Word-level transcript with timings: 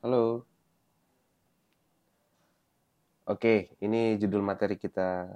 Halo. 0.00 0.48
Oke, 3.28 3.76
ini 3.84 4.16
judul 4.16 4.40
materi 4.40 4.80
kita 4.80 5.28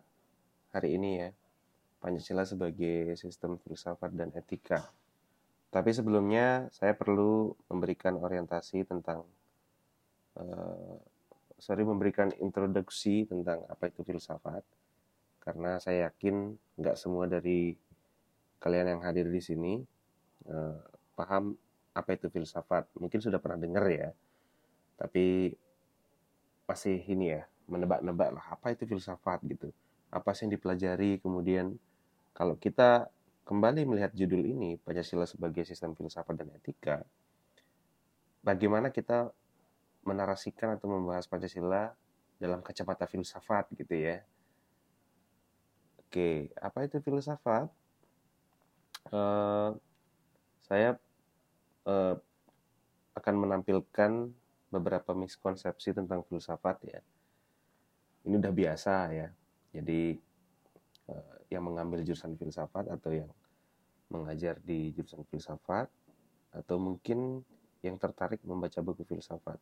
hari 0.73 0.97
ini 0.97 1.21
ya. 1.21 1.29
Pancasila 2.01 2.49
sebagai 2.49 3.13
sistem 3.21 3.61
filsafat 3.61 4.17
dan 4.17 4.33
etika. 4.33 4.89
Tapi 5.69 5.93
sebelumnya 5.93 6.73
saya 6.73 6.97
perlu 6.97 7.53
memberikan 7.69 8.17
orientasi 8.17 8.89
tentang 8.89 9.29
uh, 10.41 10.97
sorry 11.61 11.85
memberikan 11.85 12.33
introduksi 12.41 13.29
tentang 13.29 13.69
apa 13.69 13.93
itu 13.93 14.01
filsafat 14.01 14.65
karena 15.45 15.77
saya 15.77 16.09
yakin 16.09 16.57
nggak 16.81 16.97
semua 16.97 17.29
dari 17.29 17.77
kalian 18.65 18.97
yang 18.97 19.01
hadir 19.05 19.29
di 19.29 19.45
sini 19.45 19.77
uh, 20.49 20.81
paham 21.13 21.53
apa 21.93 22.17
itu 22.17 22.33
filsafat. 22.33 22.89
Mungkin 22.97 23.21
sudah 23.21 23.37
pernah 23.37 23.61
dengar 23.61 23.85
ya, 23.93 24.09
tapi 24.97 25.57
masih 26.65 27.03
ini 27.05 27.37
ya 27.37 27.43
menebak-nebak 27.69 28.31
lah 28.35 28.45
apa 28.53 28.73
itu 28.73 28.85
filsafat 28.89 29.41
gitu? 29.49 29.73
Apa 30.13 30.33
sih 30.33 30.47
yang 30.47 30.57
dipelajari? 30.57 31.19
Kemudian 31.21 31.77
kalau 32.33 32.57
kita 32.57 33.09
kembali 33.45 33.85
melihat 33.85 34.13
judul 34.17 34.41
ini 34.41 34.81
Pancasila 34.81 35.29
sebagai 35.29 35.69
sistem 35.69 35.93
filsafat 35.93 36.41
dan 36.41 36.49
etika 36.57 37.05
bagaimana 38.45 38.93
kita 38.93 39.33
menarasikan 40.05 40.77
atau 40.77 40.89
membahas 40.89 41.25
Pancasila 41.25 41.93
dalam 42.37 42.61
kacamata 42.61 43.09
filsafat 43.09 43.73
gitu 43.73 43.97
ya? 43.97 44.21
Oke 46.05 46.53
apa 46.61 46.85
itu 46.85 47.01
filsafat? 47.01 47.69
Uh, 49.13 49.77
saya 50.65 50.97
uh, 51.85 52.17
akan 53.17 53.35
menampilkan 53.37 54.33
beberapa 54.75 55.15
miskonsepsi 55.15 55.95
tentang 55.95 56.27
filsafat 56.27 56.83
ya 56.83 57.01
ini 58.25 58.41
udah 58.41 58.53
biasa 58.53 58.95
ya. 59.13 59.29
Jadi 59.71 60.17
uh, 61.13 61.37
yang 61.53 61.65
mengambil 61.69 62.01
jurusan 62.03 62.35
filsafat 62.41 62.89
atau 62.89 63.13
yang 63.13 63.31
mengajar 64.09 64.59
di 64.65 64.93
jurusan 64.97 65.25
filsafat 65.29 65.89
atau 66.55 66.77
mungkin 66.81 67.43
yang 67.85 68.01
tertarik 68.01 68.41
membaca 68.49 68.81
buku 68.81 69.05
filsafat. 69.05 69.61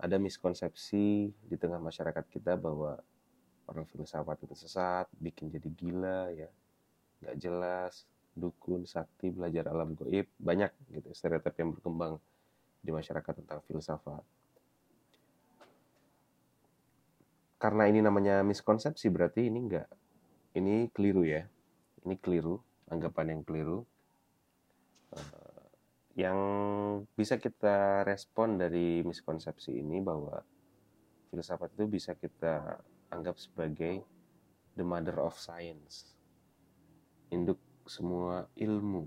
Ada 0.00 0.16
miskonsepsi 0.16 1.28
di 1.28 1.56
tengah 1.60 1.76
masyarakat 1.76 2.24
kita 2.32 2.56
bahwa 2.56 2.96
orang 3.68 3.84
filsafat 3.84 4.40
itu 4.48 4.56
sesat, 4.56 5.04
bikin 5.20 5.52
jadi 5.52 5.68
gila 5.68 6.20
ya, 6.32 6.48
nggak 7.20 7.36
jelas, 7.36 8.08
dukun, 8.32 8.88
sakti, 8.88 9.28
belajar 9.28 9.68
alam 9.68 9.92
goib, 9.92 10.24
banyak 10.40 10.72
gitu 10.88 11.12
stereotip 11.12 11.52
yang 11.60 11.76
berkembang 11.76 12.16
di 12.80 12.90
masyarakat 12.90 13.32
tentang 13.44 13.60
filsafat. 13.68 14.24
karena 17.60 17.84
ini 17.92 18.00
namanya 18.00 18.40
miskonsepsi 18.40 19.12
berarti 19.12 19.52
ini 19.52 19.60
enggak 19.60 19.84
ini 20.54 20.90
keliru 20.90 21.22
ya. 21.22 21.46
Ini 22.02 22.14
keliru 22.18 22.58
anggapan 22.90 23.36
yang 23.38 23.42
keliru. 23.46 23.78
Uh, 25.10 25.62
yang 26.18 26.38
bisa 27.14 27.38
kita 27.38 28.02
respon 28.02 28.58
dari 28.58 29.02
miskonsepsi 29.06 29.78
ini 29.78 30.02
bahwa 30.02 30.42
filsafat 31.30 31.70
itu 31.78 31.86
bisa 31.86 32.18
kita 32.18 32.82
anggap 33.14 33.38
sebagai 33.38 34.02
the 34.74 34.82
mother 34.82 35.22
of 35.22 35.38
science. 35.38 36.18
Induk 37.30 37.62
semua 37.86 38.50
ilmu 38.58 39.06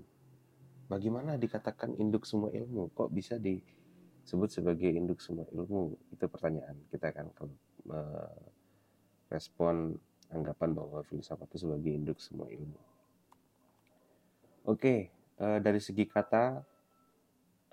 bagaimana 0.94 1.34
dikatakan 1.34 1.98
induk 1.98 2.22
semua 2.22 2.54
ilmu 2.54 2.94
kok 2.94 3.10
bisa 3.10 3.34
disebut 3.34 4.46
sebagai 4.46 4.94
induk 4.94 5.18
semua 5.18 5.42
ilmu 5.50 5.98
itu 6.14 6.24
pertanyaan 6.30 6.78
kita 6.94 7.10
kan 7.10 7.26
kalau 7.34 7.50
merespon 9.26 9.98
anggapan 10.30 10.70
bahwa 10.70 11.02
filsafat 11.02 11.50
itu 11.50 11.66
sebagai 11.66 11.90
induk 11.90 12.18
semua 12.22 12.46
ilmu. 12.46 12.78
Oke, 14.64 15.12
uh, 15.42 15.60
dari 15.60 15.82
segi 15.82 16.08
kata 16.08 16.64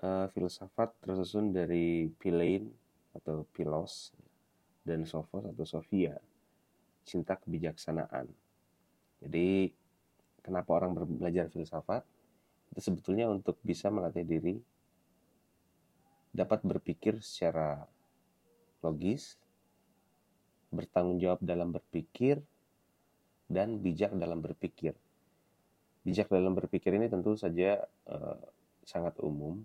uh, 0.04 0.26
filsafat 0.34 0.92
tersusun 1.00 1.54
dari 1.54 2.12
philein 2.20 2.68
atau 3.16 3.48
philos 3.56 4.12
dan 4.84 5.06
sophos 5.08 5.46
atau 5.46 5.64
sophia, 5.64 6.18
cinta 7.06 7.38
kebijaksanaan. 7.38 8.28
Jadi 9.22 9.72
kenapa 10.42 10.70
orang 10.74 10.92
belajar 11.16 11.48
filsafat? 11.48 12.04
Sebetulnya 12.72 13.28
untuk 13.28 13.60
bisa 13.60 13.92
melatih 13.92 14.24
diri 14.24 14.56
dapat 16.32 16.64
berpikir 16.64 17.20
secara 17.20 17.84
logis, 18.80 19.36
bertanggung 20.72 21.20
jawab 21.20 21.44
dalam 21.44 21.68
berpikir, 21.70 22.40
dan 23.52 23.76
bijak 23.84 24.16
dalam 24.16 24.40
berpikir. 24.40 24.96
Bijak 26.02 26.32
dalam 26.32 26.56
berpikir 26.56 26.96
ini 26.96 27.12
tentu 27.12 27.36
saja 27.36 27.84
uh, 28.08 28.40
sangat 28.82 29.20
umum, 29.20 29.60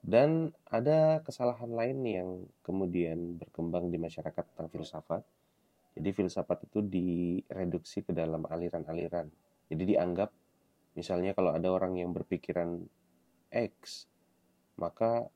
dan 0.00 0.56
ada 0.64 1.20
kesalahan 1.20 1.68
lain 1.68 1.98
yang 2.08 2.28
kemudian 2.64 3.36
berkembang 3.36 3.92
di 3.92 4.00
masyarakat 4.00 4.44
tentang 4.56 4.72
filsafat. 4.72 5.22
Jadi 5.92 6.08
filsafat 6.16 6.64
itu 6.64 6.80
direduksi 6.80 8.00
ke 8.00 8.16
dalam 8.16 8.48
aliran-aliran. 8.48 9.28
Jadi 9.68 9.94
dianggap 9.94 10.32
misalnya 10.94 11.36
kalau 11.36 11.54
ada 11.54 11.68
orang 11.70 11.98
yang 11.98 12.10
berpikiran 12.10 12.82
X, 13.50 14.06
maka 14.78 15.26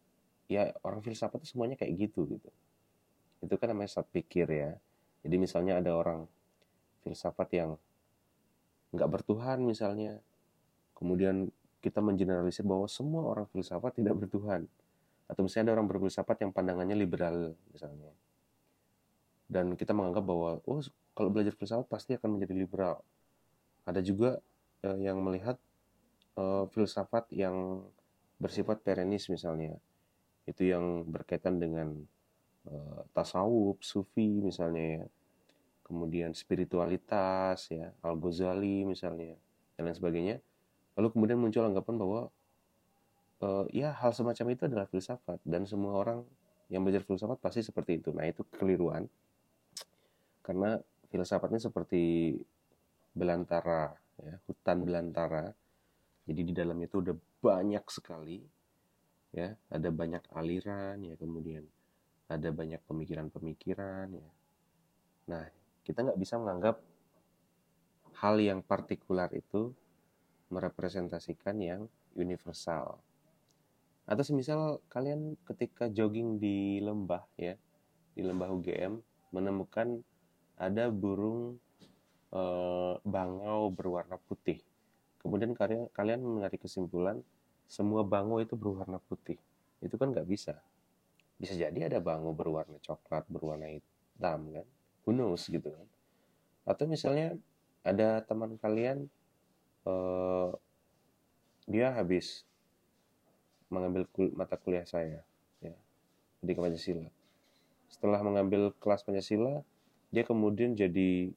ya 0.51 0.71
orang 0.85 1.01
filsafat 1.03 1.43
itu 1.43 1.57
semuanya 1.57 1.75
kayak 1.79 2.11
gitu 2.11 2.27
gitu. 2.31 2.51
Itu 3.43 3.55
kan 3.61 3.71
namanya 3.75 4.01
saat 4.01 4.09
pikir 4.11 4.47
ya. 4.49 4.73
Jadi 5.25 5.37
misalnya 5.41 5.81
ada 5.81 5.93
orang 5.97 6.29
filsafat 7.05 7.49
yang 7.53 7.71
nggak 8.95 9.11
bertuhan 9.11 9.59
misalnya 9.67 10.23
kemudian 10.95 11.51
kita 11.83 12.01
mengeneralisir 12.01 12.65
bahwa 12.65 12.89
semua 12.89 13.29
orang 13.29 13.47
filsafat 13.53 14.01
tidak 14.01 14.17
bertuhan. 14.17 14.65
Atau 15.29 15.45
misalnya 15.45 15.73
ada 15.73 15.81
orang 15.81 15.89
berfilsafat 15.89 16.45
yang 16.45 16.53
pandangannya 16.53 16.97
liberal 16.97 17.53
misalnya. 17.73 18.13
Dan 19.45 19.77
kita 19.77 19.93
menganggap 19.93 20.25
bahwa 20.25 20.51
oh 20.65 20.81
kalau 21.13 21.29
belajar 21.29 21.53
filsafat 21.53 21.85
pasti 21.89 22.17
akan 22.17 22.41
menjadi 22.41 22.57
liberal. 22.57 23.05
Ada 23.85 24.01
juga 24.01 24.41
eh, 24.85 24.99
yang 25.01 25.19
melihat 25.25 25.57
eh, 26.37 26.65
filsafat 26.69 27.33
yang 27.33 27.89
bersifat 28.39 28.85
perenis 28.85 29.33
misalnya 29.33 29.81
itu 30.45 30.69
yang 30.69 31.09
berkaitan 31.09 31.57
dengan 31.57 32.05
uh, 32.69 33.01
tasawuf, 33.17 33.81
sufi 33.81 34.45
misalnya 34.45 35.01
ya. 35.01 35.07
Kemudian 35.85 36.33
spiritualitas 36.33 37.69
ya, 37.69 37.93
Al-Ghazali 38.01 38.89
misalnya 38.89 39.37
dan 39.77 39.89
lain 39.89 39.97
sebagainya. 39.97 40.37
Lalu 40.97 41.09
kemudian 41.13 41.37
muncul 41.37 41.65
anggapan 41.65 41.97
bahwa 42.01 42.21
uh, 43.45 43.65
ya 43.69 43.93
hal 43.93 44.17
semacam 44.17 44.57
itu 44.57 44.63
adalah 44.65 44.87
filsafat 44.89 45.41
dan 45.45 45.69
semua 45.69 46.01
orang 46.01 46.25
yang 46.73 46.81
belajar 46.81 47.05
filsafat 47.05 47.37
pasti 47.37 47.61
seperti 47.61 48.01
itu. 48.01 48.17
Nah, 48.17 48.25
itu 48.25 48.49
keliruan. 48.57 49.05
Karena 50.41 50.81
filsafatnya 51.13 51.61
seperti 51.61 52.37
belantara 53.13 53.93
ya, 54.21 54.39
hutan 54.47 54.85
belantara. 54.85 55.51
Jadi 56.25 56.41
di 56.41 56.53
dalam 56.57 56.79
itu 56.81 57.01
udah 57.01 57.17
banyak 57.41 57.85
sekali 57.91 58.41
ya, 59.35 59.53
ada 59.69 59.89
banyak 59.91 60.25
aliran 60.33 61.03
ya 61.05 61.15
kemudian 61.19 61.67
ada 62.31 62.49
banyak 62.49 62.81
pemikiran-pemikiran 62.89 64.09
ya. 64.15 64.31
Nah, 65.29 65.45
kita 65.85 66.01
nggak 66.01 66.21
bisa 66.21 66.41
menganggap 66.41 66.81
hal 68.25 68.41
yang 68.41 68.65
partikular 68.65 69.29
itu 69.37 69.75
merepresentasikan 70.49 71.57
yang 71.61 71.83
universal. 72.17 73.03
Atau 74.05 74.25
semisal 74.25 74.85
kalian 74.93 75.37
ketika 75.49 75.89
jogging 75.89 76.37
di 76.41 76.81
lembah 76.81 77.25
ya, 77.41 77.57
di 78.15 78.23
lembah 78.23 78.49
UGM 78.53 79.01
menemukan 79.35 80.01
ada 80.55 80.93
burung 80.93 81.59
e, 82.35 82.43
bangau 83.07 83.71
berwarna 83.71 84.19
putih. 84.19 84.59
Kemudian 85.23 85.55
kalian 85.55 85.87
kalian 85.95 86.21
menarik 86.21 86.61
kesimpulan 86.61 87.23
semua 87.71 88.03
bangau 88.03 88.43
itu 88.43 88.59
berwarna 88.59 88.99
putih. 89.07 89.39
Itu 89.79 89.95
kan 89.95 90.11
nggak 90.11 90.27
bisa 90.27 90.59
bisa 91.39 91.55
jadi 91.59 91.91
ada 91.91 91.99
bangu 91.99 92.31
berwarna 92.31 92.79
coklat 92.79 93.27
berwarna 93.27 93.67
hitam 93.69 94.41
kan 94.55 94.67
who 95.03 95.11
knows 95.11 95.51
gitu 95.51 95.67
kan 95.67 95.87
atau 96.65 96.87
misalnya 96.87 97.35
ada 97.85 98.23
teman 98.25 98.57
kalian 98.57 99.11
uh, 99.85 100.55
dia 101.67 101.91
habis 101.93 102.47
mengambil 103.69 104.07
kul 104.15 104.31
mata 104.33 104.55
kuliah 104.55 104.87
saya 104.87 105.21
ya 105.59 105.75
di 106.39 106.53
Pancasila 106.55 107.11
setelah 107.91 108.23
mengambil 108.23 108.71
kelas 108.79 109.03
Pancasila 109.03 109.61
dia 110.15 110.23
kemudian 110.23 110.79
jadi 110.79 111.35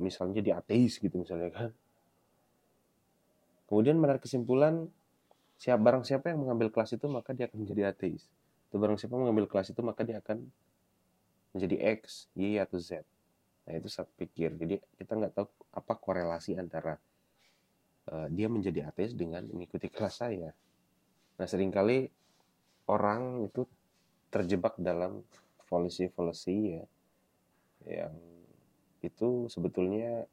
misalnya 0.00 0.40
jadi 0.40 0.50
ateis 0.64 0.96
gitu 0.96 1.20
misalnya 1.20 1.52
kan 1.52 1.70
kemudian 3.68 4.00
menarik 4.00 4.24
kesimpulan 4.24 4.88
siap 5.60 5.82
barang 5.82 6.06
siapa 6.06 6.32
yang 6.32 6.40
mengambil 6.40 6.72
kelas 6.72 6.96
itu 6.96 7.04
maka 7.10 7.36
dia 7.36 7.50
akan 7.50 7.66
menjadi 7.66 7.92
ateis 7.92 8.30
atau 8.68 8.76
barang 8.80 9.00
siapa 9.00 9.16
mengambil 9.16 9.48
kelas 9.48 9.72
itu 9.72 9.80
maka 9.80 10.04
dia 10.04 10.20
akan 10.20 10.44
menjadi 11.56 11.76
X, 11.98 12.28
Y 12.36 12.60
atau 12.60 12.76
Z. 12.76 13.00
Nah 13.64 13.72
itu 13.76 13.88
saya 13.88 14.04
pikir. 14.16 14.56
Jadi 14.60 14.76
kita 15.00 15.16
nggak 15.16 15.32
tahu 15.32 15.46
apa 15.72 15.92
korelasi 15.96 16.56
antara 16.60 17.00
uh, 18.12 18.28
dia 18.28 18.52
menjadi 18.52 18.92
ateis 18.92 19.16
dengan 19.16 19.48
mengikuti 19.48 19.88
kelas 19.88 20.20
saya. 20.20 20.52
Nah 21.40 21.46
sering 21.48 21.72
kali 21.72 22.12
orang 22.88 23.48
itu 23.48 23.64
terjebak 24.28 24.76
dalam 24.76 25.24
polisi-polisi 25.68 26.76
ya 26.76 26.84
yang 27.88 28.14
itu 29.02 29.46
sebetulnya 29.46 30.26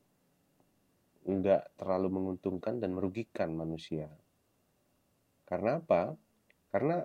nggak 1.25 1.81
terlalu 1.81 2.07
menguntungkan 2.21 2.77
dan 2.77 2.94
merugikan 2.94 3.53
manusia. 3.53 4.09
Karena 5.45 5.81
apa? 5.81 6.13
Karena 6.69 7.01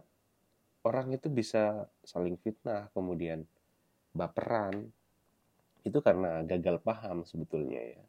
orang 0.85 1.13
itu 1.17 1.33
bisa 1.33 1.89
saling 2.05 2.37
fitnah, 2.41 2.93
kemudian 2.93 3.45
baperan. 4.13 4.93
Itu 5.81 6.05
karena 6.05 6.45
gagal 6.45 6.85
paham 6.85 7.25
sebetulnya 7.25 7.81
ya. 7.81 8.05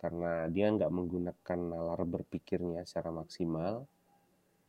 Karena 0.00 0.48
dia 0.48 0.72
nggak 0.72 0.92
menggunakan 0.92 1.58
nalar 1.60 2.00
berpikirnya 2.04 2.84
secara 2.88 3.12
maksimal, 3.12 3.84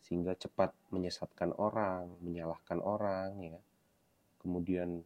sehingga 0.04 0.36
cepat 0.36 0.76
menyesatkan 0.92 1.56
orang, 1.56 2.12
menyalahkan 2.20 2.80
orang 2.84 3.32
ya. 3.40 3.60
Kemudian 4.44 5.04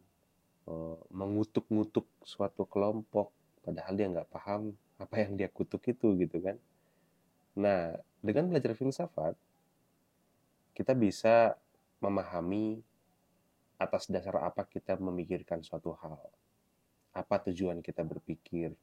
e, 0.70 0.74
mengutuk-ngutuk 1.10 2.06
suatu 2.22 2.62
kelompok 2.70 3.34
padahal 3.66 3.92
dia 3.98 4.06
nggak 4.06 4.30
paham 4.30 4.70
apa 5.02 5.14
yang 5.26 5.34
dia 5.34 5.50
kutuk 5.50 5.82
itu 5.90 6.14
gitu 6.14 6.38
kan. 6.38 6.56
Nah, 7.58 7.98
dengan 8.22 8.46
belajar 8.46 8.78
filsafat 8.78 9.34
kita 10.76 10.94
bisa 10.94 11.58
memahami 12.00 12.80
atas 13.80 14.08
dasar 14.12 14.36
apa 14.44 14.68
kita 14.68 14.96
memikirkan 15.00 15.64
suatu 15.64 15.96
hal. 15.98 16.20
Apa 17.16 17.42
tujuan 17.48 17.80
kita 17.80 18.04
berpikir. 18.04 18.76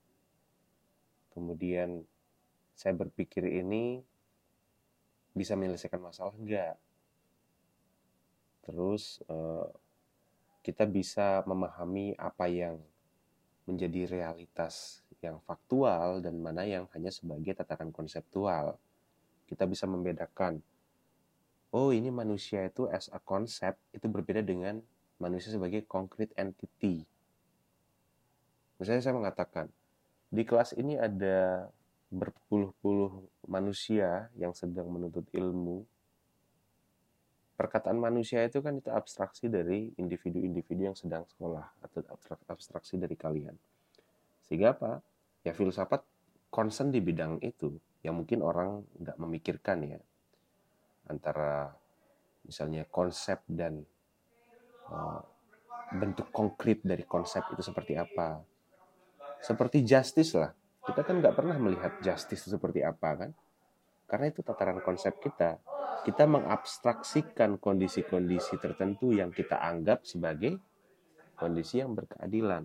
Kemudian 1.31 2.01
saya 2.73 2.97
berpikir 2.97 3.45
ini 3.45 4.01
bisa 5.37 5.53
menyelesaikan 5.53 6.01
masalah 6.01 6.33
enggak? 6.33 6.75
Terus 8.65 9.21
eh, 9.29 9.67
kita 10.67 10.83
bisa 10.83 11.47
memahami 11.47 12.11
apa 12.19 12.51
yang 12.51 12.75
menjadi 13.63 14.19
realitas 14.19 14.99
yang 15.23 15.39
faktual 15.47 16.19
dan 16.19 16.35
mana 16.43 16.67
yang 16.67 16.91
hanya 16.91 17.07
sebagai 17.07 17.55
tataran 17.55 17.87
konseptual. 17.95 18.75
Kita 19.47 19.63
bisa 19.63 19.87
membedakan, 19.87 20.59
oh 21.71 21.95
ini 21.95 22.11
manusia 22.11 22.67
itu 22.67 22.83
as 22.91 23.07
a 23.15 23.19
concept 23.23 23.79
itu 23.95 24.11
berbeda 24.11 24.43
dengan 24.43 24.83
manusia 25.23 25.55
sebagai 25.55 25.87
concrete 25.87 26.35
entity. 26.35 27.07
Misalnya 28.75 29.07
saya 29.07 29.15
mengatakan, 29.15 29.71
di 30.27 30.43
kelas 30.43 30.75
ini 30.75 30.99
ada 30.99 31.71
berpuluh-puluh 32.11 33.23
manusia 33.47 34.27
yang 34.35 34.51
sedang 34.51 34.91
menuntut 34.91 35.23
ilmu. 35.31 35.87
Perkataan 37.57 37.97
manusia 37.97 38.45
itu 38.45 38.61
kan 38.61 38.77
itu 38.77 38.93
abstraksi 38.93 39.49
dari 39.49 39.89
individu-individu 39.97 40.93
yang 40.93 40.97
sedang 40.97 41.25
sekolah 41.25 41.65
atau 41.81 42.05
abstraksi 42.53 43.01
dari 43.01 43.17
kalian. 43.17 43.57
Sehingga 44.45 44.77
apa? 44.77 45.01
Ya 45.41 45.57
filsafat 45.57 46.05
concern 46.53 46.93
di 46.93 47.01
bidang 47.01 47.41
itu 47.41 47.73
yang 48.05 48.13
mungkin 48.13 48.45
orang 48.45 48.85
nggak 49.01 49.17
memikirkan 49.17 49.83
ya 49.89 49.99
antara 51.09 51.73
misalnya 52.45 52.85
konsep 52.87 53.41
dan 53.49 53.81
uh, 54.93 55.19
bentuk 55.97 56.29
konkret 56.31 56.83
dari 56.83 57.03
konsep 57.07 57.43
itu 57.51 57.63
seperti 57.63 57.97
apa. 57.97 58.43
Seperti 59.41 59.81
justice 59.81 60.35
lah, 60.35 60.51
kita 60.83 61.01
kan 61.03 61.19
nggak 61.19 61.35
pernah 61.35 61.55
melihat 61.57 61.99
justice 62.03 62.47
itu 62.47 62.55
seperti 62.55 62.83
apa 62.83 63.09
kan? 63.25 63.31
Karena 64.07 64.31
itu 64.31 64.39
tataran 64.39 64.79
konsep 64.79 65.19
kita. 65.19 65.59
Kita 66.07 66.23
mengabstraksikan 66.23 67.59
kondisi-kondisi 67.59 68.55
tertentu 68.57 69.11
yang 69.11 69.35
kita 69.35 69.59
anggap 69.59 70.07
sebagai 70.07 70.55
kondisi 71.35 71.83
yang 71.83 71.91
berkeadilan. 71.91 72.63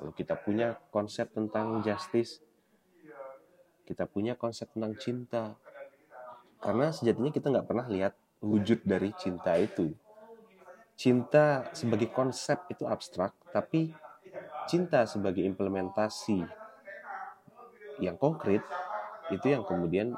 Lalu 0.00 0.10
kita 0.16 0.40
punya 0.40 0.80
konsep 0.88 1.28
tentang 1.32 1.84
justice, 1.84 2.40
kita 3.84 4.08
punya 4.08 4.36
konsep 4.40 4.72
tentang 4.72 4.96
cinta. 4.96 5.44
Karena 6.58 6.88
sejatinya 6.88 7.28
kita 7.28 7.52
nggak 7.52 7.68
pernah 7.68 7.86
lihat 7.86 8.16
wujud 8.40 8.84
dari 8.88 9.12
cinta 9.20 9.54
itu. 9.60 9.92
Cinta 10.98 11.70
sebagai 11.76 12.10
konsep 12.10 12.66
itu 12.72 12.88
abstrak, 12.88 13.36
tapi 13.54 13.94
cinta 14.66 15.06
sebagai 15.06 15.46
implementasi 15.46 16.42
yang 18.02 18.18
konkret 18.18 18.60
itu 19.30 19.46
yang 19.46 19.62
kemudian 19.62 20.12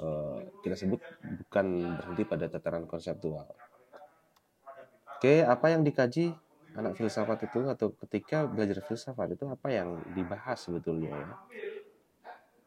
uh, 0.00 0.38
kita 0.64 0.76
sebut 0.78 1.00
bukan 1.46 1.66
berhenti 1.98 2.22
pada 2.26 2.46
tataran 2.50 2.84
konseptual. 2.88 3.46
Oke, 5.16 5.40
apa 5.42 5.72
yang 5.72 5.80
dikaji 5.80 6.32
anak 6.76 6.92
filsafat 7.00 7.48
itu 7.48 7.60
atau 7.72 7.88
ketika 8.04 8.44
belajar 8.44 8.84
filsafat 8.84 9.32
itu 9.32 9.44
apa 9.48 9.68
yang 9.72 9.96
dibahas 10.12 10.60
sebetulnya 10.60 11.08
ya? 11.08 11.26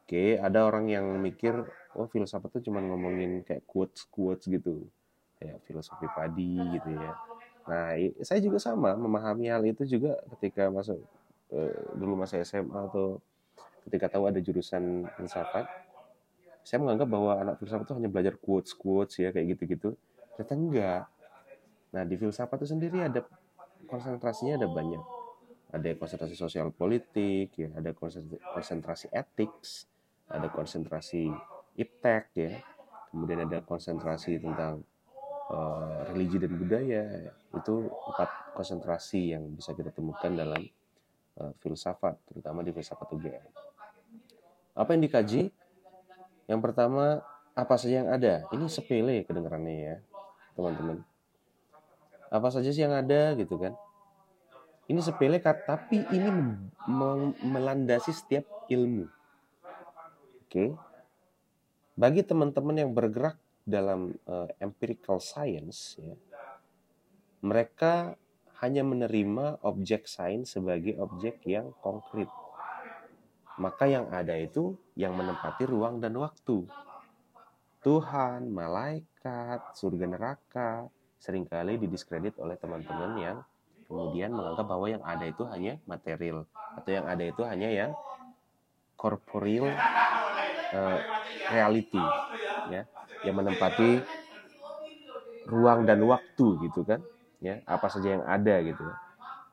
Oke, 0.04 0.42
ada 0.42 0.66
orang 0.66 0.90
yang 0.90 1.06
mikir, 1.22 1.54
oh 1.94 2.10
filsafat 2.10 2.50
itu 2.58 2.74
cuma 2.74 2.82
ngomongin 2.82 3.46
kayak 3.46 3.62
quotes 3.70 4.10
quotes 4.10 4.50
gitu, 4.50 4.90
kayak 5.38 5.62
filosofi 5.70 6.10
padi 6.10 6.58
gitu 6.74 6.90
ya. 6.98 7.14
Nah, 7.70 7.94
saya 8.26 8.42
juga 8.42 8.58
sama 8.58 8.98
memahami 8.98 9.54
hal 9.54 9.62
itu 9.70 9.86
juga 9.86 10.18
ketika 10.34 10.74
masuk 10.74 10.98
eh, 11.54 11.74
dulu 11.94 12.26
masa 12.26 12.42
SMA 12.42 12.90
atau 12.90 13.22
ketika 13.86 14.18
tahu 14.18 14.26
ada 14.34 14.42
jurusan 14.42 15.06
filsafat 15.14 15.70
saya 16.70 16.86
menganggap 16.86 17.10
bahwa 17.10 17.32
anak 17.42 17.58
filsafat 17.58 17.90
itu 17.90 17.96
hanya 17.98 18.10
belajar 18.14 18.38
quotes 18.38 18.78
quotes 18.78 19.18
ya 19.18 19.34
kayak 19.34 19.58
gitu-gitu. 19.58 19.98
Ternyata 20.38 20.54
enggak. 20.54 21.04
Nah 21.98 22.04
di 22.06 22.14
filsafat 22.14 22.62
itu 22.62 22.78
sendiri 22.78 23.02
ada 23.02 23.26
konsentrasinya 23.90 24.62
ada 24.62 24.70
banyak. 24.70 25.02
Ada 25.74 25.98
konsentrasi 25.98 26.38
sosial 26.38 26.70
politik 26.70 27.58
ya 27.58 27.74
ada 27.74 27.90
konsentrasi 28.54 29.10
etik 29.10 29.50
ada 30.30 30.46
konsentrasi 30.54 31.34
iptek 31.74 32.26
ya. 32.38 32.62
Kemudian 33.10 33.50
ada 33.50 33.66
konsentrasi 33.66 34.38
tentang 34.38 34.86
uh, 35.50 36.06
religi 36.06 36.38
dan 36.38 36.54
budaya. 36.54 37.34
Itu 37.50 37.90
empat 38.14 38.54
konsentrasi 38.54 39.34
yang 39.34 39.58
bisa 39.58 39.74
kita 39.74 39.90
temukan 39.90 40.30
dalam 40.38 40.62
uh, 41.42 41.50
filsafat 41.66 42.14
terutama 42.30 42.62
di 42.62 42.70
filsafat 42.70 43.10
UGM 43.10 43.70
apa 44.80 44.96
yang 44.96 45.04
dikaji 45.04 45.52
yang 46.50 46.66
pertama, 46.66 47.22
apa 47.54 47.74
saja 47.78 48.02
yang 48.02 48.10
ada? 48.10 48.50
Ini 48.50 48.66
sepele 48.66 49.22
kedengarannya 49.22 49.76
ya, 49.78 49.96
teman-teman. 50.58 51.06
Apa 52.34 52.50
saja 52.50 52.74
sih 52.74 52.82
yang 52.82 52.98
ada 52.98 53.38
gitu 53.38 53.62
kan? 53.62 53.78
Ini 54.90 54.98
sepele 55.06 55.38
tapi 55.38 56.02
ini 56.10 56.30
melandasi 57.46 58.10
setiap 58.10 58.50
ilmu. 58.66 59.06
Oke. 60.50 60.74
Bagi 61.94 62.26
teman-teman 62.26 62.82
yang 62.82 62.92
bergerak 62.98 63.38
dalam 63.62 64.18
uh, 64.26 64.50
empirical 64.58 65.22
science 65.22 66.02
ya, 66.02 66.18
mereka 67.46 68.18
hanya 68.66 68.82
menerima 68.82 69.62
objek 69.62 70.10
sains 70.10 70.58
sebagai 70.58 70.98
objek 70.98 71.46
yang 71.46 71.70
konkret 71.86 72.28
maka 73.60 73.86
yang 73.86 74.08
ada 74.10 74.34
itu 74.40 74.74
yang 74.96 75.14
menempati 75.14 75.68
ruang 75.68 76.00
dan 76.00 76.16
waktu. 76.16 76.64
Tuhan, 77.80 78.52
malaikat, 78.52 79.76
surga 79.76 80.06
neraka 80.08 80.88
sering 81.20 81.44
kali 81.44 81.76
didiskredit 81.76 82.40
oleh 82.40 82.56
teman-teman 82.56 83.12
yang 83.20 83.38
kemudian 83.92 84.32
menganggap 84.32 84.66
bahwa 84.66 84.88
yang 84.88 85.04
ada 85.04 85.28
itu 85.28 85.44
hanya 85.52 85.76
material 85.84 86.48
atau 86.80 86.92
yang 86.96 87.04
ada 87.04 87.24
itu 87.28 87.42
hanya 87.44 87.68
yang 87.68 87.92
corporeal 88.96 89.68
uh, 90.72 91.00
reality 91.52 92.04
ya 92.72 92.88
yang 93.28 93.36
menempati 93.36 94.00
ruang 95.52 95.84
dan 95.84 96.00
waktu 96.08 96.48
gitu 96.70 96.88
kan 96.88 97.04
ya 97.44 97.60
apa 97.68 97.88
saja 97.92 98.20
yang 98.20 98.24
ada 98.24 98.56
gitu 98.64 98.84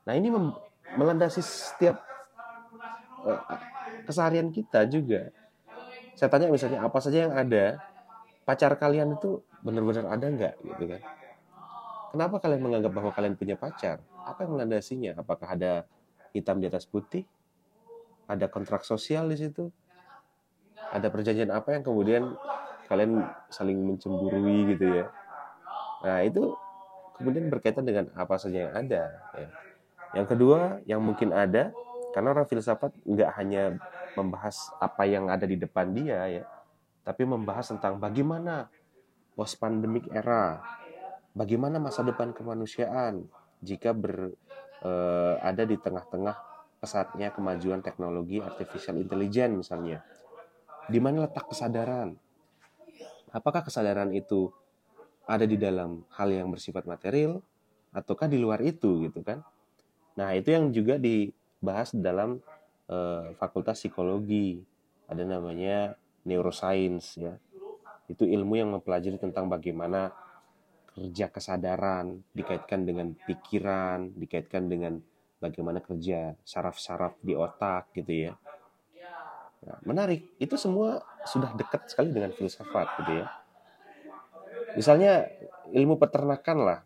nah 0.06 0.14
ini 0.14 0.30
melandasi 0.94 1.42
setiap 1.42 1.98
uh, 3.26 3.42
keseharian 4.06 4.54
kita 4.54 4.86
juga. 4.86 5.34
Saya 6.16 6.32
tanya 6.32 6.48
misalnya 6.48 6.80
apa 6.80 6.98
saja 7.02 7.28
yang 7.28 7.34
ada, 7.34 7.82
pacar 8.48 8.72
kalian 8.78 9.18
itu 9.18 9.42
benar-benar 9.60 10.08
ada 10.08 10.26
nggak 10.30 10.54
gitu 10.62 10.84
kan? 10.96 11.02
Kenapa 12.14 12.36
kalian 12.40 12.62
menganggap 12.62 12.92
bahwa 12.94 13.10
kalian 13.12 13.34
punya 13.36 13.58
pacar? 13.58 14.00
Apa 14.24 14.46
yang 14.46 14.56
melandasinya? 14.56 15.18
Apakah 15.20 15.58
ada 15.58 15.84
hitam 16.32 16.62
di 16.62 16.70
atas 16.70 16.88
putih? 16.88 17.26
Ada 18.30 18.48
kontrak 18.48 18.86
sosial 18.86 19.28
di 19.28 19.36
situ? 19.36 19.68
Ada 20.94 21.12
perjanjian 21.12 21.52
apa 21.52 21.76
yang 21.76 21.82
kemudian 21.84 22.32
kalian 22.86 23.26
saling 23.50 23.78
mencemburui 23.82 24.74
gitu 24.74 24.86
ya 25.02 25.06
nah 26.04 26.22
itu 26.22 26.54
kemudian 27.18 27.50
berkaitan 27.50 27.82
dengan 27.82 28.12
apa 28.14 28.38
saja 28.38 28.68
yang 28.68 28.72
ada 28.76 29.10
ya. 29.34 29.48
yang 30.14 30.26
kedua 30.28 30.78
yang 30.86 31.00
mungkin 31.02 31.34
ada 31.34 31.74
karena 32.14 32.32
orang 32.32 32.46
filsafat 32.46 32.94
nggak 33.02 33.30
hanya 33.36 33.76
membahas 34.16 34.72
apa 34.80 35.04
yang 35.04 35.28
ada 35.28 35.44
di 35.44 35.60
depan 35.60 35.92
dia 35.92 36.24
ya 36.26 36.44
tapi 37.04 37.22
membahas 37.22 37.70
tentang 37.76 38.00
bagaimana 38.00 38.66
post 39.36 39.60
pandemic 39.60 40.08
era 40.10 40.64
bagaimana 41.36 41.76
masa 41.76 42.02
depan 42.02 42.32
kemanusiaan 42.32 43.28
jika 43.60 43.92
ber 43.92 44.32
eh, 44.82 45.34
ada 45.44 45.62
di 45.62 45.76
tengah-tengah 45.76 46.36
pesatnya 46.80 47.30
kemajuan 47.32 47.84
teknologi 47.84 48.40
artificial 48.40 48.96
intelligence 48.98 49.54
misalnya 49.54 50.00
di 50.86 50.98
mana 51.02 51.26
letak 51.26 51.50
kesadaran? 51.50 52.14
Apakah 53.34 53.66
kesadaran 53.66 54.14
itu 54.14 54.54
ada 55.26 55.42
di 55.42 55.58
dalam 55.58 56.06
hal 56.14 56.30
yang 56.30 56.48
bersifat 56.48 56.86
material 56.86 57.42
ataukah 57.90 58.30
di 58.30 58.38
luar 58.38 58.62
itu 58.62 59.10
gitu 59.10 59.20
kan? 59.26 59.42
Nah, 60.16 60.32
itu 60.32 60.54
yang 60.54 60.70
juga 60.70 60.96
dibahas 60.96 61.92
dalam 61.92 62.40
uh, 62.90 63.32
Fakultas 63.38 63.78
Psikologi. 63.82 64.62
Ada 65.06 65.22
namanya 65.22 65.94
neuroscience 66.26 67.18
ya. 67.18 67.34
Itu 68.10 68.26
ilmu 68.26 68.58
yang 68.58 68.74
mempelajari 68.74 69.18
tentang 69.18 69.46
bagaimana 69.46 70.10
kerja 70.96 71.28
kesadaran 71.28 72.24
dikaitkan 72.32 72.88
dengan 72.88 73.12
pikiran, 73.14 74.16
dikaitkan 74.16 74.66
dengan 74.66 74.98
bagaimana 75.38 75.84
kerja 75.84 76.34
saraf-saraf 76.42 77.20
di 77.20 77.36
otak 77.36 77.92
gitu 77.94 78.30
ya. 78.30 78.32
Nah, 79.66 79.78
menarik. 79.84 80.38
Itu 80.38 80.54
semua 80.56 81.02
sudah 81.26 81.52
dekat 81.54 81.90
sekali 81.90 82.14
dengan 82.14 82.30
filsafat 82.32 83.02
gitu 83.02 83.12
ya. 83.22 83.26
Misalnya 84.78 85.26
ilmu 85.72 85.98
peternakan 85.98 86.58
lah. 86.62 86.80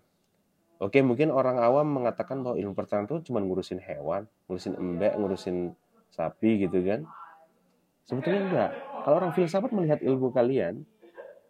Oke, 0.80 1.04
mungkin 1.04 1.28
orang 1.28 1.60
awam 1.60 1.84
mengatakan 2.00 2.40
bahwa 2.40 2.56
ilmu 2.56 2.72
peternakan 2.72 3.04
itu 3.04 3.28
cuma 3.28 3.44
ngurusin 3.44 3.84
hewan, 3.84 4.24
ngurusin 4.48 4.80
embek, 4.80 5.12
ngurusin 5.20 5.76
sapi 6.10 6.66
gitu 6.66 6.82
kan. 6.82 7.06
Sebetulnya 8.06 8.42
enggak. 8.42 8.70
Kalau 9.06 9.16
orang 9.22 9.32
filsafat 9.32 9.70
melihat 9.70 10.02
ilmu 10.02 10.34
kalian, 10.34 10.82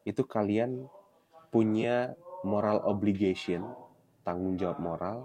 itu 0.05 0.23
kalian 0.25 0.87
punya 1.51 2.15
moral 2.47 2.85
obligation, 2.87 3.65
tanggung 4.23 4.57
jawab 4.61 4.79
moral 4.79 5.19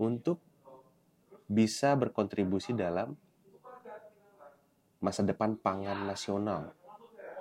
untuk 0.00 0.40
bisa 1.46 1.92
berkontribusi 1.94 2.72
dalam 2.72 3.14
masa 5.02 5.20
depan 5.26 5.58
pangan 5.58 6.08
nasional. 6.08 6.72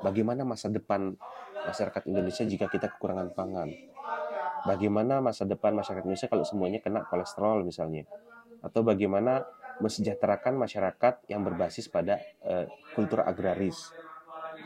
Bagaimana 0.01 0.41
masa 0.41 0.67
depan 0.67 1.13
masyarakat 1.61 2.09
Indonesia 2.09 2.43
jika 2.43 2.65
kita 2.67 2.89
kekurangan 2.97 3.31
pangan? 3.37 3.69
Bagaimana 4.65 5.21
masa 5.21 5.45
depan 5.45 5.77
masyarakat 5.77 6.05
Indonesia 6.05 6.29
kalau 6.29 6.45
semuanya 6.45 6.81
kena 6.81 7.05
kolesterol 7.05 7.65
misalnya? 7.65 8.05
Atau 8.65 8.81
bagaimana 8.81 9.45
mesejahterakan 9.81 10.55
masyarakat 10.55 11.25
yang 11.27 11.41
berbasis 11.41 11.89
pada 11.89 12.21
uh, 12.45 12.69
kultur 12.93 13.25
agraris? 13.25 13.91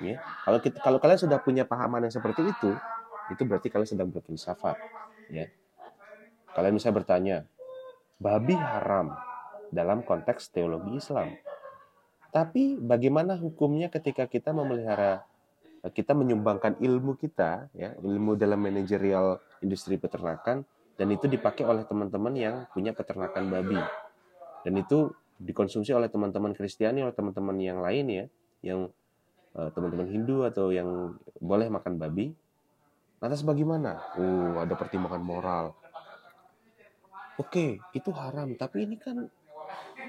Ya. 0.03 0.19
Kalau 0.43 0.59
kita, 0.59 0.77
kalau 0.83 0.99
kalian 0.99 1.19
sudah 1.23 1.39
punya 1.39 1.63
pahaman 1.63 2.03
yang 2.03 2.13
seperti 2.13 2.43
itu, 2.43 2.75
itu 3.31 3.41
berarti 3.47 3.71
kalian 3.71 3.89
sedang 3.89 4.09
berfilsafat. 4.11 4.75
Ya. 5.31 5.47
Kalian 6.51 6.75
bisa 6.75 6.91
bertanya, 6.91 7.47
babi 8.19 8.55
haram 8.55 9.15
dalam 9.71 10.03
konteks 10.03 10.51
teologi 10.51 10.99
Islam. 10.99 11.35
Tapi 12.35 12.75
bagaimana 12.75 13.39
hukumnya 13.39 13.87
ketika 13.87 14.27
kita 14.27 14.51
memelihara 14.51 15.23
kita 15.93 16.17
menyumbangkan 16.17 16.81
ilmu 16.81 17.13
kita 17.13 17.69
ya, 17.77 17.93
ilmu 18.01 18.33
dalam 18.33 18.57
manajerial 18.57 19.37
industri 19.61 20.01
peternakan 20.01 20.65
dan 20.95 21.07
itu 21.11 21.29
dipakai 21.29 21.67
oleh 21.67 21.85
teman-teman 21.85 22.33
yang 22.33 22.55
punya 22.73 22.95
peternakan 22.95 23.51
babi. 23.51 23.77
Dan 24.65 24.81
itu 24.81 25.13
dikonsumsi 25.37 25.93
oleh 25.93 26.09
teman-teman 26.09 26.57
Kristiani, 26.57 27.05
oleh 27.05 27.13
teman-teman 27.13 27.53
yang 27.61 27.85
lain 27.85 28.05
ya, 28.09 28.25
yang 28.65 28.89
uh, 29.53 29.69
teman-teman 29.69 30.09
Hindu 30.09 30.41
atau 30.41 30.73
yang 30.73 31.13
boleh 31.37 31.69
makan 31.69 32.01
babi. 32.01 32.33
Lantas 33.21 33.45
bagaimana? 33.45 34.01
Oh, 34.17 34.57
ada 34.57 34.73
pertimbangan 34.73 35.21
moral. 35.21 35.77
Oke, 37.37 37.77
itu 37.93 38.09
haram, 38.15 38.57
tapi 38.57 38.89
ini 38.89 38.97
kan 38.97 39.27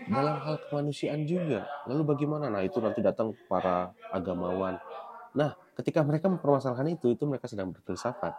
dalam 0.06 0.36
hal 0.40 0.62
kemanusiaan 0.70 1.26
juga. 1.26 1.66
Lalu 1.90 2.16
bagaimana? 2.16 2.48
Nah, 2.48 2.62
itu 2.62 2.78
nanti 2.78 3.02
datang 3.02 3.34
para 3.50 3.92
agamawan. 4.14 4.78
Nah, 5.36 5.52
ketika 5.76 6.00
mereka 6.06 6.30
mempermasalahkan 6.30 6.86
itu, 6.96 7.12
itu 7.12 7.26
mereka 7.28 7.50
sedang 7.50 7.74
berfilsafat. 7.74 8.32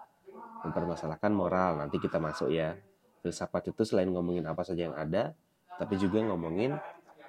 Mempermasalahkan 0.65 1.29
moral. 1.29 1.83
Nanti 1.83 1.99
kita 1.99 2.17
masuk 2.17 2.49
ya. 2.49 2.79
Filsafat 3.21 3.69
itu 3.75 3.83
selain 3.83 4.07
ngomongin 4.07 4.47
apa 4.47 4.63
saja 4.63 4.87
yang 4.87 4.95
ada, 4.95 5.35
tapi 5.77 5.95
juga 6.01 6.21
ngomongin 6.25 6.75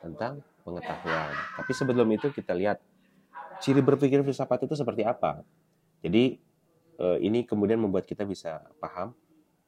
tentang 0.00 0.40
pengetahuan. 0.64 1.32
Tapi 1.56 1.72
sebelum 1.72 2.08
itu 2.12 2.32
kita 2.32 2.52
lihat 2.52 2.80
ciri 3.60 3.80
berpikir 3.84 4.24
filsafat 4.24 4.64
itu 4.64 4.74
seperti 4.74 5.04
apa. 5.04 5.44
Jadi 6.00 6.36
eh, 6.98 7.18
ini 7.22 7.44
kemudian 7.44 7.80
membuat 7.80 8.08
kita 8.08 8.24
bisa 8.24 8.64
paham 8.82 9.12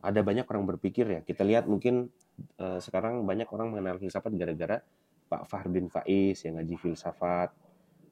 ada 0.00 0.20
banyak 0.24 0.48
orang 0.48 0.64
berpikir 0.64 1.04
ya. 1.04 1.20
Kita 1.20 1.44
lihat 1.44 1.68
mungkin 1.68 2.08
uh, 2.56 2.80
sekarang 2.80 3.20
banyak 3.28 3.48
orang 3.52 3.76
mengenal 3.76 4.00
filsafat 4.00 4.32
gara-gara 4.32 4.80
Pak 5.28 5.44
Fahrdin 5.46 5.92
Faiz 5.92 6.40
yang 6.42 6.56
ngaji 6.56 6.76
filsafat. 6.80 7.52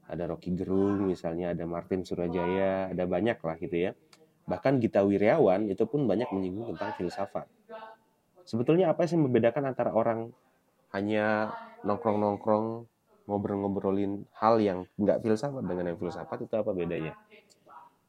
Ada 0.09 0.25
Rocky 0.25 0.57
Gerung 0.57 1.09
misalnya, 1.09 1.53
ada 1.53 1.69
Martin 1.69 2.01
Surajaya, 2.01 2.93
ada 2.93 3.05
banyak 3.05 3.37
lah 3.41 3.57
gitu 3.61 3.77
ya. 3.89 3.93
Bahkan 4.49 4.81
Gita 4.81 5.05
Wiryawan 5.05 5.69
itu 5.69 5.85
pun 5.85 6.09
banyak 6.09 6.33
menyinggung 6.33 6.73
tentang 6.77 6.97
filsafat. 6.97 7.45
Sebetulnya 8.49 8.89
apa 8.89 9.05
sih 9.05 9.21
yang 9.21 9.29
membedakan 9.29 9.69
antara 9.69 9.93
orang 9.93 10.33
hanya 10.93 11.53
nongkrong-nongkrong 11.85 12.89
ngobrol-ngobrolin 13.29 14.25
hal 14.41 14.57
yang 14.57 14.89
nggak 14.97 15.21
filsafat 15.21 15.61
dengan 15.61 15.93
yang 15.93 15.99
filsafat 16.01 16.49
itu 16.49 16.55
apa 16.57 16.73
bedanya? 16.73 17.13